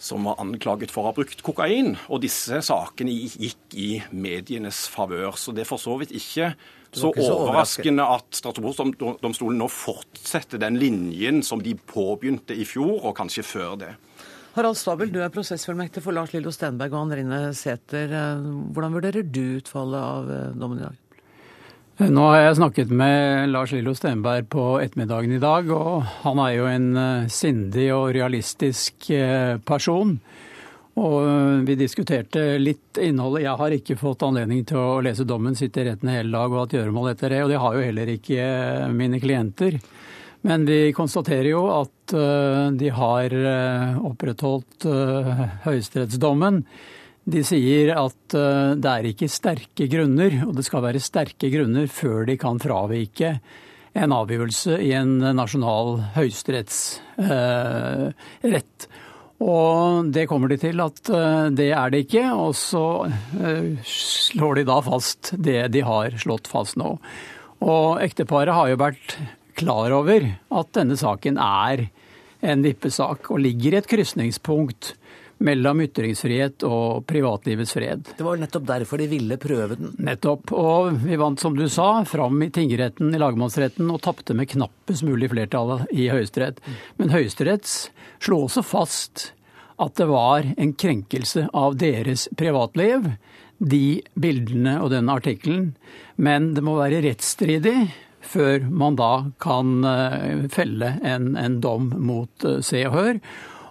[0.00, 1.92] som var anklaget for å ha brukt kokain.
[2.08, 5.36] Og disse sakene gikk i medienes favør.
[5.36, 6.54] Så det er for så vidt ikke
[6.90, 13.14] så, så overraskende at Strasbourgdomstolen nå fortsetter den linjen som de påbegynte i fjor, og
[13.20, 13.92] kanskje før det.
[14.56, 18.10] Harald Stabel, du er prosessfullmektig for Lars Lillo Stenberg og Andrine Sæther.
[18.10, 20.98] Eh, Hvordan vurderer du utfallet av eh, dommen i dag?
[22.00, 26.54] Nå har jeg snakket med Lars Lillo Stenberg på ettermiddagen i dag, og han er
[26.56, 30.16] jo en eh, sindig og realistisk eh, person.
[30.98, 33.44] Og eh, vi diskuterte litt innholdet.
[33.46, 36.64] Jeg har ikke fått anledning til å lese dommen, sitte i retten hele dag og
[36.64, 39.78] hatt gjøremål etter det, og det har jo heller ikke eh, mine klienter.
[40.46, 46.62] Men vi konstaterer jo at eh, de har eh, opprettholdt eh, høyesterettsdommen.
[47.30, 52.24] De sier at det er ikke sterke grunner, og det skal være sterke grunner før
[52.26, 53.38] de kan fravike
[53.92, 58.88] en avgjørelse i en nasjonal høyesterettsrett.
[59.44, 61.04] Og det kommer de til at
[61.54, 62.86] det er det ikke, og så
[63.84, 66.90] slår de da fast det de har slått fast nå.
[67.60, 69.20] Og ekteparet har jo vært
[69.58, 70.26] klar over
[70.60, 71.88] at denne saken er
[72.40, 74.94] en vippesak og ligger i et krysningspunkt
[75.40, 78.10] mellom ytringsfrihet og privatlivets fred.
[78.16, 79.94] Det var nettopp derfor de ville prøve den.
[80.04, 80.52] Nettopp.
[80.52, 85.04] Og vi vant, som du sa, fram i tingretten, i lagmannsretten, og tapte med knappest
[85.08, 86.60] mulig flertall i Høyesterett.
[87.00, 87.68] Men Høyesterett
[88.20, 89.30] slo også fast
[89.80, 93.14] at det var en krenkelse av deres privatliv,
[93.60, 95.70] de bildene og den artikkelen.
[96.20, 97.88] Men det må være rettsstridig
[98.30, 99.12] før man da
[99.42, 103.18] kan eh, felle en, en dom mot eh, Se og Hør.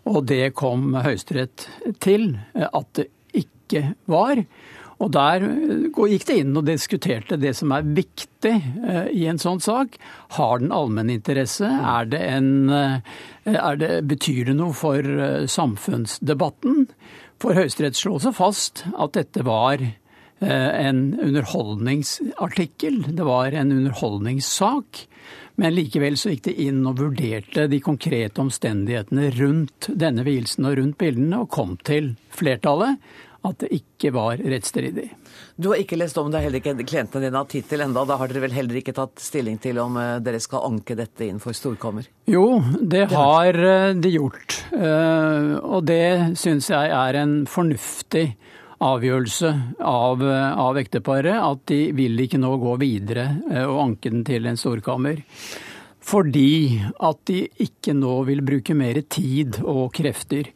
[0.10, 1.68] Og det kom Høyesterett
[2.04, 4.44] til eh, at det ikke var.
[5.00, 5.46] Og der
[6.12, 8.52] gikk det inn og diskuterte det som er viktig
[9.16, 9.96] i en sånn sak.
[10.36, 11.70] Har den allmenninteresse?
[11.70, 15.08] Er det en, er det, betyr det noe for
[15.48, 16.90] samfunnsdebatten?
[17.40, 19.80] For Høyesterett slo også fast at dette var
[20.42, 23.02] en underholdningsartikkel.
[23.16, 25.06] Det var en underholdningssak.
[25.60, 30.78] Men likevel så gikk det inn og vurderte de konkrete omstendighetene rundt denne vielsen og
[30.80, 32.96] rundt bildene, og kom til flertallet
[33.48, 35.10] at det ikke var rettsstridig.
[35.56, 38.04] Du har ikke lest om det, heller ikke klientene dine har tid til enda.
[38.08, 41.28] Da har dere vel heller ikke tatt stilling til om eh, dere skal anke dette
[41.28, 42.08] inn for storkommer?
[42.28, 44.60] Jo, det har eh, de gjort.
[44.76, 48.26] Eh, Og det syns jeg er en fornuftig
[48.84, 49.52] avgjørelse
[49.86, 51.36] av, av ekteparet.
[51.36, 53.28] At de vil ikke nå gå videre
[53.66, 55.24] og anke den til en storkammer.
[56.10, 60.50] Fordi at de ikke nå vil bruke mer tid og krefter.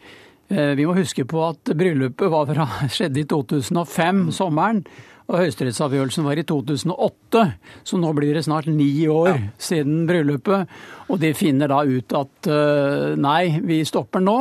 [0.49, 4.83] Vi må huske på at bryllupet var fra, skjedde i 2005, sommeren.
[5.31, 7.43] Og høyesterettsavgjørelsen var i 2008,
[7.87, 9.35] så nå blir det snart ni år ja.
[9.61, 10.71] siden bryllupet.
[11.07, 14.37] Og de finner da ut at uh, nei, vi stopper nå.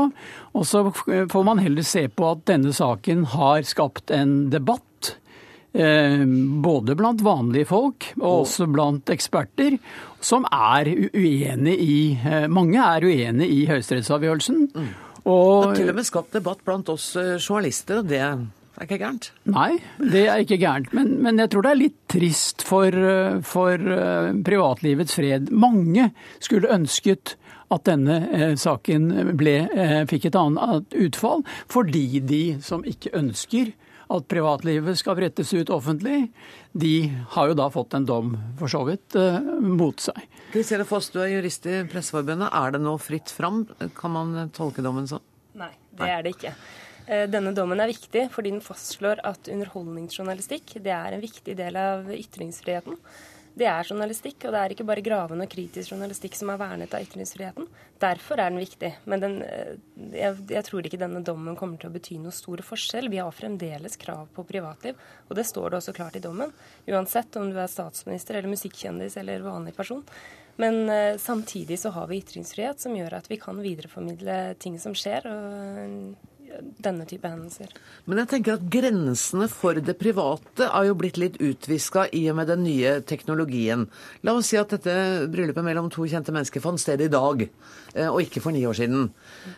[0.59, 4.89] Og så får man heller se på at denne saken har skapt en debatt.
[5.73, 6.27] Eh,
[6.61, 9.79] både blant vanlige folk og også blant eksperter,
[10.21, 14.67] som er uenig i eh, Mange er uenig i høyesterettsavgjørelsen.
[14.69, 14.91] Mm.
[15.23, 18.21] Og, det har til og med skapt debatt blant oss journalister, og det
[18.83, 19.27] det er ikke gærent?
[19.47, 19.71] Nei,
[20.11, 20.89] det er ikke gærent.
[20.97, 22.97] Men, men jeg tror det er litt trist for,
[23.47, 25.53] for uh, privatlivets fred.
[25.55, 26.09] Mange
[26.43, 27.37] skulle ønsket
[27.73, 29.07] at denne eh, saken
[29.39, 31.41] ble, eh, fikk et annet utfall,
[31.73, 33.71] fordi de som ikke ønsker
[34.13, 36.27] at privatlivet skal brettes ut offentlig,
[36.77, 36.97] de
[37.33, 39.17] har jo da fått en dom for så vidt
[39.65, 40.27] mot seg.
[40.53, 42.53] Kristine Foss, du er jurist i Presseforbundet.
[42.53, 43.63] Er det nå fritt fram?
[43.97, 45.25] Kan man tolke dommen sånn?
[45.57, 46.53] Nei, det er det ikke.
[47.07, 51.79] Eh, denne dommen er viktig fordi den fastslår at underholdningsjournalistikk det er en viktig del
[51.79, 52.99] av ytringsfriheten.
[53.53, 56.95] Det er journalistikk, og det er ikke bare gravende og kritisk journalistikk som er vernet
[56.97, 57.67] av ytringsfriheten.
[58.01, 58.95] Derfor er den viktig.
[59.05, 59.75] Men den, eh,
[60.15, 63.11] jeg, jeg, tror ikke denne dommen kommer til å bety noe stor forskjell.
[63.13, 64.97] Vi har fremdeles krav på privatliv,
[65.29, 66.55] og det står det også klart i dommen.
[66.89, 70.01] Uansett om du er statsminister eller musikkjendis eller vanlig person.
[70.61, 74.97] Men uh, samtidig så har vi ytringsfrihet som gjør at vi kan videreformidle ting som
[74.97, 75.29] skjer.
[75.29, 76.32] og
[76.83, 77.71] denne type hendelser.
[78.07, 82.39] Men jeg tenker at grensene for det private er jo blitt litt utviska i og
[82.39, 83.87] med den nye teknologien.
[84.27, 84.95] La oss si at dette
[85.33, 87.45] bryllupet mellom to kjente mennesker fant sted i dag,
[87.95, 89.09] eh, og ikke for ni år siden.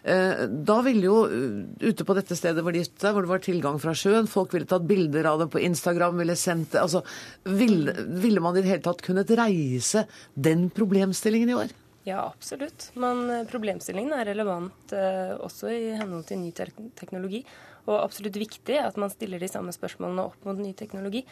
[0.02, 3.32] Eh, da ville jo eh, ute på dette stedet hvor de giftet seg, hvor det
[3.34, 6.82] var tilgang fra sjøen, folk ville tatt bilder av det på Instagram, ville sendt det
[6.84, 7.00] Altså,
[7.48, 10.04] ville, ville man i det hele tatt kunnet reise
[10.36, 11.72] den problemstillingen i år?
[12.04, 12.90] Ja, absolutt.
[13.00, 16.68] Men eh, problemstillingen er relevant eh, også i henhold til ny te
[17.00, 17.40] teknologi.
[17.88, 21.24] Og absolutt viktig at man stiller de samme spørsmålene opp mot ny teknologi.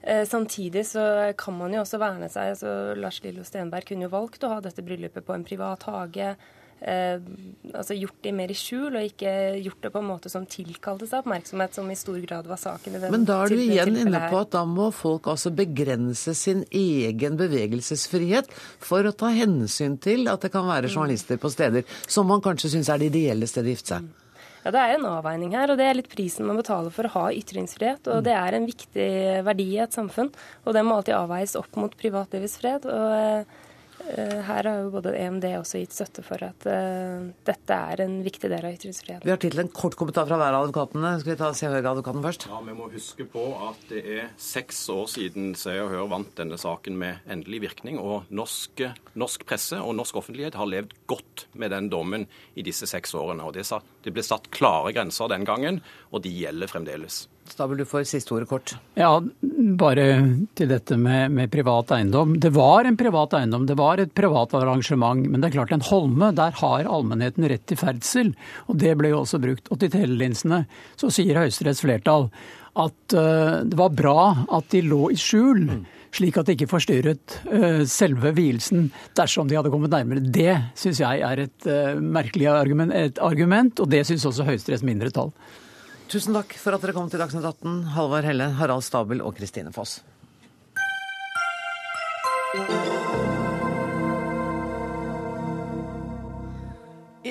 [0.00, 1.04] Eh, samtidig så
[1.36, 2.54] kan man jo også verne seg.
[2.54, 6.34] altså Lars Lillo Stenberg kunne jo valgt å ha dette bryllupet på en privat hage
[6.80, 7.20] eh,
[7.72, 11.08] altså gjort det mer i skjul, og ikke gjort det på en måte som tilkalte
[11.10, 14.00] seg oppmerksomhet, som i stor grad var saken i den Men da er du igjen
[14.04, 18.50] inne på at da må folk altså begrense sin egen bevegelsesfrihet
[18.82, 22.74] for å ta hensyn til at det kan være journalister på steder som man kanskje
[22.76, 24.12] syns er det ideelle stedet å gifte seg.
[24.64, 27.12] Ja, Det er en avveining her, og det er litt prisen man betaler for å
[27.18, 28.08] ha ytringsfrihet.
[28.08, 29.08] og Det er en viktig
[29.44, 30.30] verdi i et samfunn,
[30.64, 32.86] og det må alltid avveies opp mot privatlivets fred.
[32.88, 33.44] og Eh,
[34.04, 38.50] her har jo både EMD også gitt støtte for at uh, dette er en viktig
[38.52, 39.24] del av ytringsfriheten.
[39.24, 41.14] Vi har tid til en kort kommentar fra hver av advokatene.
[41.22, 42.46] Skal vi ta Se og Hør-advokaten først?
[42.50, 46.34] Ja, Vi må huske på at det er seks år siden Se og Hør vant
[46.38, 48.00] denne saken med endelig virkning.
[48.02, 48.84] Og norsk,
[49.18, 53.46] norsk presse og norsk offentlighet har levd godt med den dommen i disse seks årene.
[53.46, 55.80] Og det, satt, det ble satt klare grenser den gangen,
[56.12, 57.24] og de gjelder fremdeles.
[57.50, 58.72] Stabel, du får siste ordet kort.
[58.96, 59.18] Ja,
[59.78, 60.06] bare
[60.56, 62.38] til dette med, med, privat eiendom.
[62.40, 65.20] Det var en privat eiendom, det var et privat arrangement.
[65.28, 68.32] Men det er klart en holme, der har allmennheten rett til ferdsel.
[68.68, 69.68] Og det ble jo også brukt.
[69.70, 70.64] Og til telelinsene
[71.00, 72.30] så sier Høyesteretts flertall
[72.80, 74.20] at uh, det var bra
[74.56, 75.66] at de lå i skjul.
[76.14, 78.88] Slik at det ikke forstyrret uh, selve vielsen
[79.18, 80.22] dersom de hadde kommet nærmere.
[80.24, 84.86] Det syns jeg er et uh, merkelig argument, et argument, og det syns også Høyesteretts
[84.86, 85.34] mindretall.
[86.12, 89.72] Tusen takk for at dere kom til Dagsnytt 18, Halvard Helle, Harald Stabel og Kristine
[89.74, 90.02] Foss.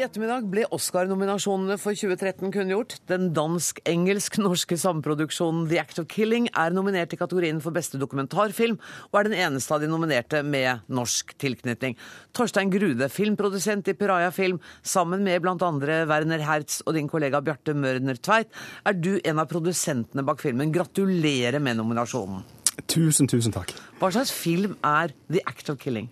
[0.04, 2.98] I ettermiddag ble Oscar-nominasjonene for 2013 kunngjort.
[3.08, 8.76] Den dansk-engelsk-norske samproduksjonen The Act of Killing er nominert i kategorien for beste dokumentarfilm,
[9.14, 11.96] og er den eneste av de nominerte med norsk tilknytning.
[12.36, 15.72] Torstein Grude, filmprodusent i Piraya Film, sammen med bl.a.
[16.12, 18.52] Werner Hertz og din kollega Bjarte Mørner Tveit,
[18.84, 20.76] er du en av produsentene bak filmen.
[20.76, 22.44] Gratulerer med nominasjonen.
[22.92, 23.72] Tusen, tusen takk.
[24.02, 26.12] Hva slags film er The Act of Killing?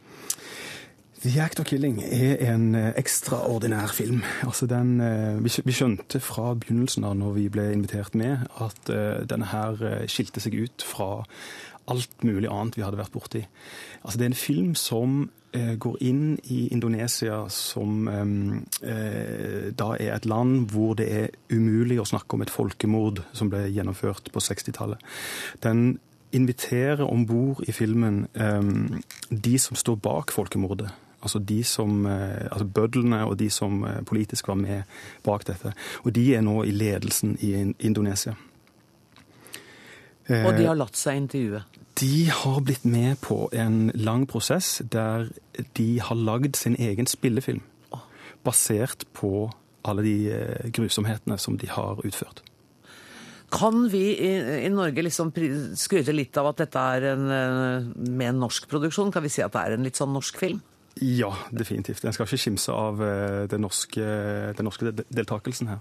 [1.22, 4.24] The Killing er en eh, ekstraordinær film.
[4.42, 9.22] Altså den, eh, vi skjønte fra begynnelsen av når vi ble invitert med, at eh,
[9.30, 11.28] denne her skilte seg ut fra
[11.92, 13.44] alt mulig annet vi hadde vært borti.
[14.02, 18.06] Altså det er en film som går inn i Indonesia, som
[18.80, 23.66] da er et land hvor det er umulig å snakke om et folkemord som ble
[23.68, 25.04] gjennomført på 60-tallet.
[25.60, 26.00] Den
[26.32, 28.24] inviterer om bord i filmen
[29.28, 30.88] de som står bak folkemordet
[31.22, 34.84] altså de som, eh, altså bødlene og de som eh, politisk var med
[35.24, 35.74] bak dette.
[36.04, 38.36] Og de er nå i ledelsen i Indonesia.
[40.32, 41.64] Og de har latt seg intervjue?
[42.00, 45.28] De har blitt med på en lang prosess der
[45.78, 47.66] de har lagd sin egen spillefilm.
[48.46, 49.50] Basert på
[49.86, 52.46] alle de eh, grusomhetene som de har utført.
[53.52, 54.32] Kan vi i,
[54.64, 55.34] i Norge liksom
[55.76, 57.26] skryte litt av at dette er en,
[57.92, 59.12] med en norsk produksjon?
[59.12, 60.62] Kan vi si at det er en litt sånn norsk film?
[61.00, 62.04] Ja, definitivt.
[62.06, 63.00] En skal ikke kimse av
[63.52, 64.04] den norske,
[64.58, 65.80] den norske deltakelsen her.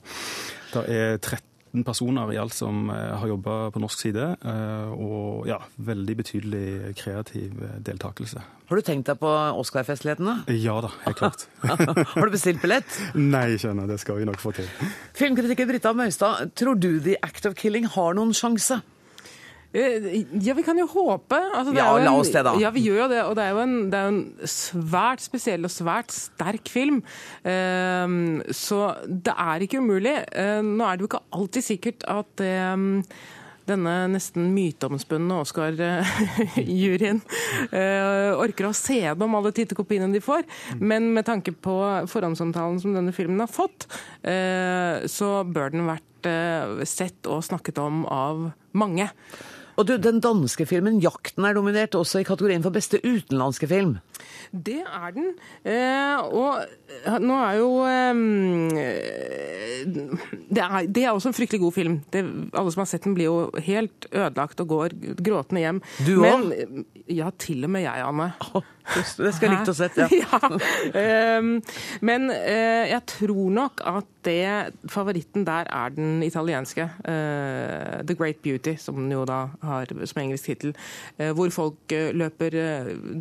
[0.71, 4.29] Det er 13 personer i alt som har jobba på norsk side,
[4.95, 8.43] og ja, veldig betydelig kreativ deltakelse.
[8.71, 10.45] Har du tenkt deg på Oscar-festlighetene?
[10.63, 11.47] Ja da, helt klart.
[12.15, 13.01] har du bestilt billett?
[13.19, 14.71] Nei, skjønner, det skal vi nok få til.
[15.19, 18.79] Filmkritiker Britta Møystad, tror du The Act of Killing har noen sjanse?
[19.73, 21.39] Ja, vi kan jo håpe.
[21.55, 22.57] Altså, ja, en, la oss det, da.
[22.59, 23.21] Ja, vi gjør jo det.
[23.29, 27.03] Og det er jo en, er en svært spesiell og svært sterk film.
[27.45, 30.17] Um, så det er ikke umulig.
[30.35, 32.43] Uh, nå er det jo ikke alltid sikkert at
[32.75, 33.05] um,
[33.71, 37.21] denne nesten myteomspunne Oscar-juryen
[37.77, 40.43] uh, orker å se dem alle tittekopiene de får.
[40.83, 41.77] Men med tanke på
[42.11, 43.87] forhåndsomtalen som denne filmen har fått,
[44.27, 49.11] uh, så bør den vært uh, sett og snakket om av mange.
[49.81, 53.97] Og du, Den danske filmen 'Jakten' er dominert også i kategorien for beste utenlandske film.
[54.53, 55.31] Det er den.
[55.65, 58.15] Eh, og nå er jo eh,
[60.51, 61.97] det, er, det, er, også en fryktelig god film.
[62.13, 65.81] Det, alle som har sett den, blir jo helt ødelagt og går gråtende hjem.
[66.05, 66.53] Du òg?
[67.09, 68.33] Ja, til og med jeg, Anne.
[68.53, 70.09] Oh, det skal jeg likt å sett, ja.
[70.25, 71.39] ja.
[71.39, 71.53] Um,
[72.05, 76.89] men uh, jeg tror nok at det, favoritten der er den italienske.
[77.07, 80.75] Uh, 'The Great Beauty', som den jo da har som engelsk tittel.
[81.21, 82.57] Uh, hvor folk løper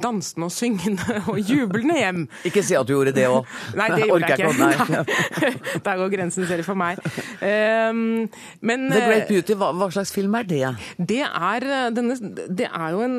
[0.01, 2.26] dansende og syngende og jublende hjem.
[2.49, 3.47] Ikke si at du gjorde det òg.
[3.78, 4.53] Nei, det gjorde jeg ikke.
[4.60, 5.53] Nei.
[5.86, 6.99] Der går grensen selv for meg.
[7.39, 8.28] Um,
[8.62, 10.66] men, 'The Great Beauty', hva, hva, slags film er det?
[10.97, 13.18] Det er, denne, det er jo en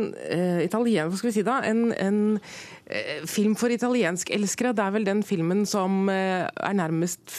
[0.65, 1.61] italiensk, hva skal vi si da?
[1.71, 4.75] En, en uh, film for italienskelskere.
[4.77, 7.37] Det er vel den filmen som uh, er nærmest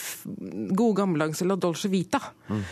[0.76, 2.20] gode gammeldags La Dolce Vita.
[2.52, 2.62] Mm.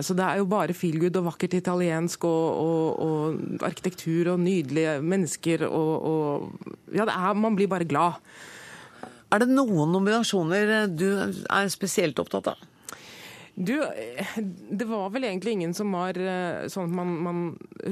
[0.00, 4.94] så det er jo bare feelgood og vakkert italiensk og, og, og arkitektur og nydelige
[5.04, 8.22] mennesker og, og Ja, er, man blir bare glad.
[9.34, 12.62] Er det noen nominasjoner du er spesielt opptatt av?
[13.54, 13.74] Du,
[14.70, 16.18] det var vel egentlig ingen som var
[16.70, 17.42] sånn at man, man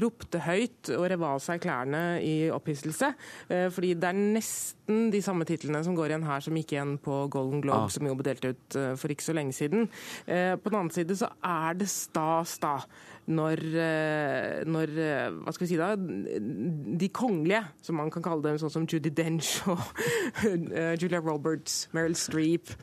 [0.03, 3.13] ropte høyt og rev av seg klærne i opphisselse.
[3.47, 7.21] Fordi det er nesten de samme titlene som går igjen her, som gikk igjen på
[7.31, 7.93] Golden Globe, ah.
[7.93, 9.87] som jo ble delt ut for ikke så lenge siden.
[10.27, 12.75] På den annen side så er det stas, da
[13.27, 13.61] når,
[14.67, 14.93] når,
[15.45, 15.93] Hva skal vi si da?
[15.95, 19.79] De kongelige, som man kan kalle dem, sånn som Judy Dench og
[21.01, 22.73] Julia Roberts, Meryl Streep,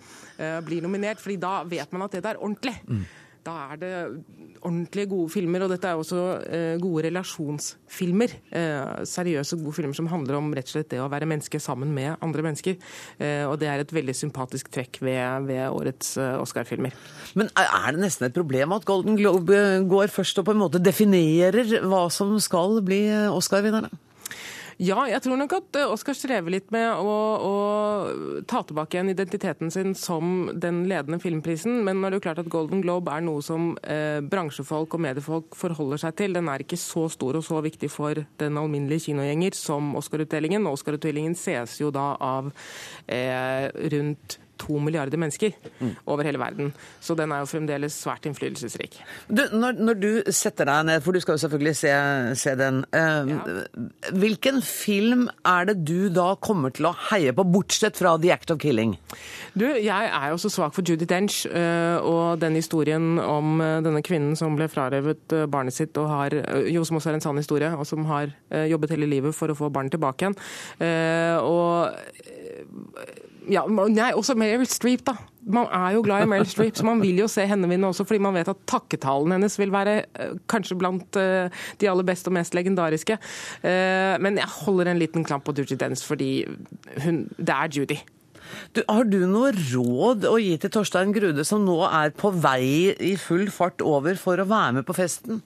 [0.64, 1.20] blir nominert.
[1.20, 2.78] fordi da vet man at det er ordentlig.
[2.88, 3.04] Mm.
[3.46, 3.92] Da er det
[4.60, 8.34] ordentlig gode filmer, og dette er også eh, gode relasjonsfilmer.
[8.52, 11.94] Eh, seriøse, gode filmer som handler om rett og slett det å være menneske sammen
[11.96, 12.76] med andre mennesker.
[13.16, 16.92] Eh, og det er et veldig sympatisk trekk ved, ved årets Oscar-filmer.
[17.38, 20.82] Men er det nesten et problem at Golden Globe går først og på en måte
[20.82, 23.92] definerer hva som skal bli Oscar-vinnerne?
[24.80, 27.50] Ja, jeg tror nok at Oskar strever litt med å, å,
[28.48, 31.82] ta tilbake igjen identiteten sin som den ledende filmprisen.
[31.84, 35.04] Men nå er det jo klart at Golden Globe er noe som eh, bransjefolk og
[35.04, 36.38] mediefolk forholder seg til.
[36.38, 40.64] Den er ikke så stor og så viktig for den alminnelige kinogjenger som Oscar-utdelingen.
[40.72, 42.48] Oscar-utdelingen ses jo da av
[43.04, 45.94] eh, rundt to milliarder mennesker mm.
[46.06, 46.72] over hele verden.
[47.00, 49.00] Så den er jo fremdeles svært innflytelsesrik.
[49.28, 51.94] Du, når, når, du setter deg ned, for du skal jo selvfølgelig se,
[52.40, 53.60] se den, eh, ja.
[54.16, 58.54] hvilken film er det du da kommer til å heie på, bortsett fra The Act
[58.54, 58.96] of Killing?
[59.54, 63.78] Du, jeg er jo så svak for Judy Dench eh, og den historien om eh,
[63.84, 66.36] denne kvinnen som ble frarøvet eh, barnet sitt, og har,
[66.70, 68.30] jo, som også er en sann historie, og som har
[68.70, 70.36] jobbet hele livet for å få barnet tilbake igjen.
[71.46, 71.90] Og
[73.50, 75.16] ja, nei, også Meryl Streep, da.
[75.50, 78.04] Man er jo glad i Meryl Streep, så man vil jo se henne vinne også,
[78.06, 82.30] fordi man vet at takketalen hennes vil være uh, kanskje blant uh, de aller beste
[82.30, 83.18] og mest legendariske.
[83.64, 86.44] Uh, men jeg holder en liten klamp på Judy Dennis, fordi
[87.04, 87.98] hun, det er Judy.
[88.74, 92.94] Du, har du noe råd å gi til Torstein Grude, som nå er på vei
[92.94, 95.42] i full fart over for å være med på festen?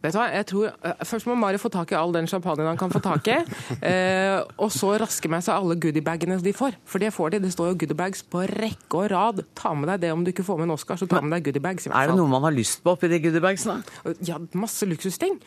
[0.00, 2.70] Vet du hva, jeg tror eh, Først må Mari få tak i all den champagnen
[2.70, 3.40] han kan få tak i.
[3.90, 6.74] Eh, og så raske med seg alle goodiebagene de får.
[6.88, 7.40] For det får de.
[7.44, 9.40] Det står jo goodiebags på rekke og rad.
[9.56, 11.48] Ta med deg det om du ikke får med en Oscar, så ta med deg
[11.48, 11.88] goodiebags.
[11.88, 13.80] Er det noe man har lyst på oppi de goodiebagsene?
[14.26, 15.38] Ja, masse luksusting.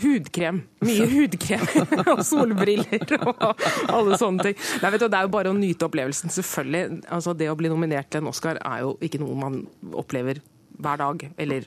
[0.00, 0.62] Hudkrem.
[0.86, 1.66] Mye hudkrem.
[2.14, 3.44] og solbriller og
[3.90, 4.58] alle sånne ting.
[4.80, 7.02] Nei, vet du, Det er jo bare å nyte opplevelsen, selvfølgelig.
[7.10, 10.42] Altså, Det å bli nominert til en Oscar er jo ikke noe man opplever
[10.80, 11.30] hver dag.
[11.36, 11.66] eller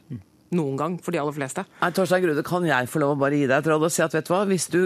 [0.58, 1.66] noen gang for de aller fleste.
[1.82, 4.04] Nei, Torstein Grude, kan jeg få lov å bare gi deg et råd og si
[4.06, 4.82] at vet du hva, hvis du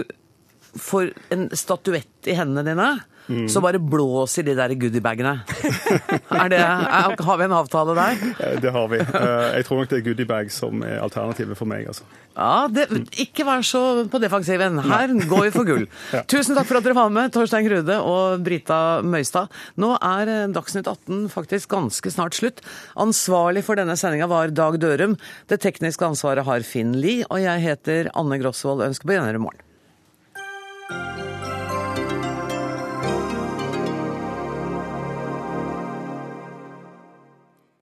[0.78, 2.88] får en statuett i hendene dine,
[3.28, 3.44] Mm.
[3.52, 5.34] så bare blåser de der goodiebagene.
[6.48, 8.22] Det, har vi en avtale der?
[8.62, 8.98] Det har vi.
[9.02, 11.84] Eh, Jeg tror nok det er goodiebag som er alternativet for meg.
[11.90, 12.06] altså.
[12.38, 12.86] Ja, det,
[13.20, 14.78] Ikke vær så på defensiven.
[14.86, 15.84] Her går vi for gull.
[16.32, 19.52] Tusen takk for at dere var med, Torstein Grude og Brita Møystad.
[19.76, 22.64] Nå er eh, Dagsnytt 18 faktisk ganske snart slutt.
[22.96, 25.18] Ansvarlig for denne sendinga var Dag Dørum.
[25.52, 28.86] Det tekniske ansvaret har Finn Lie, og jeg heter Anne Grosvold.
[28.88, 29.64] Ønsker på gjenhør i morgen.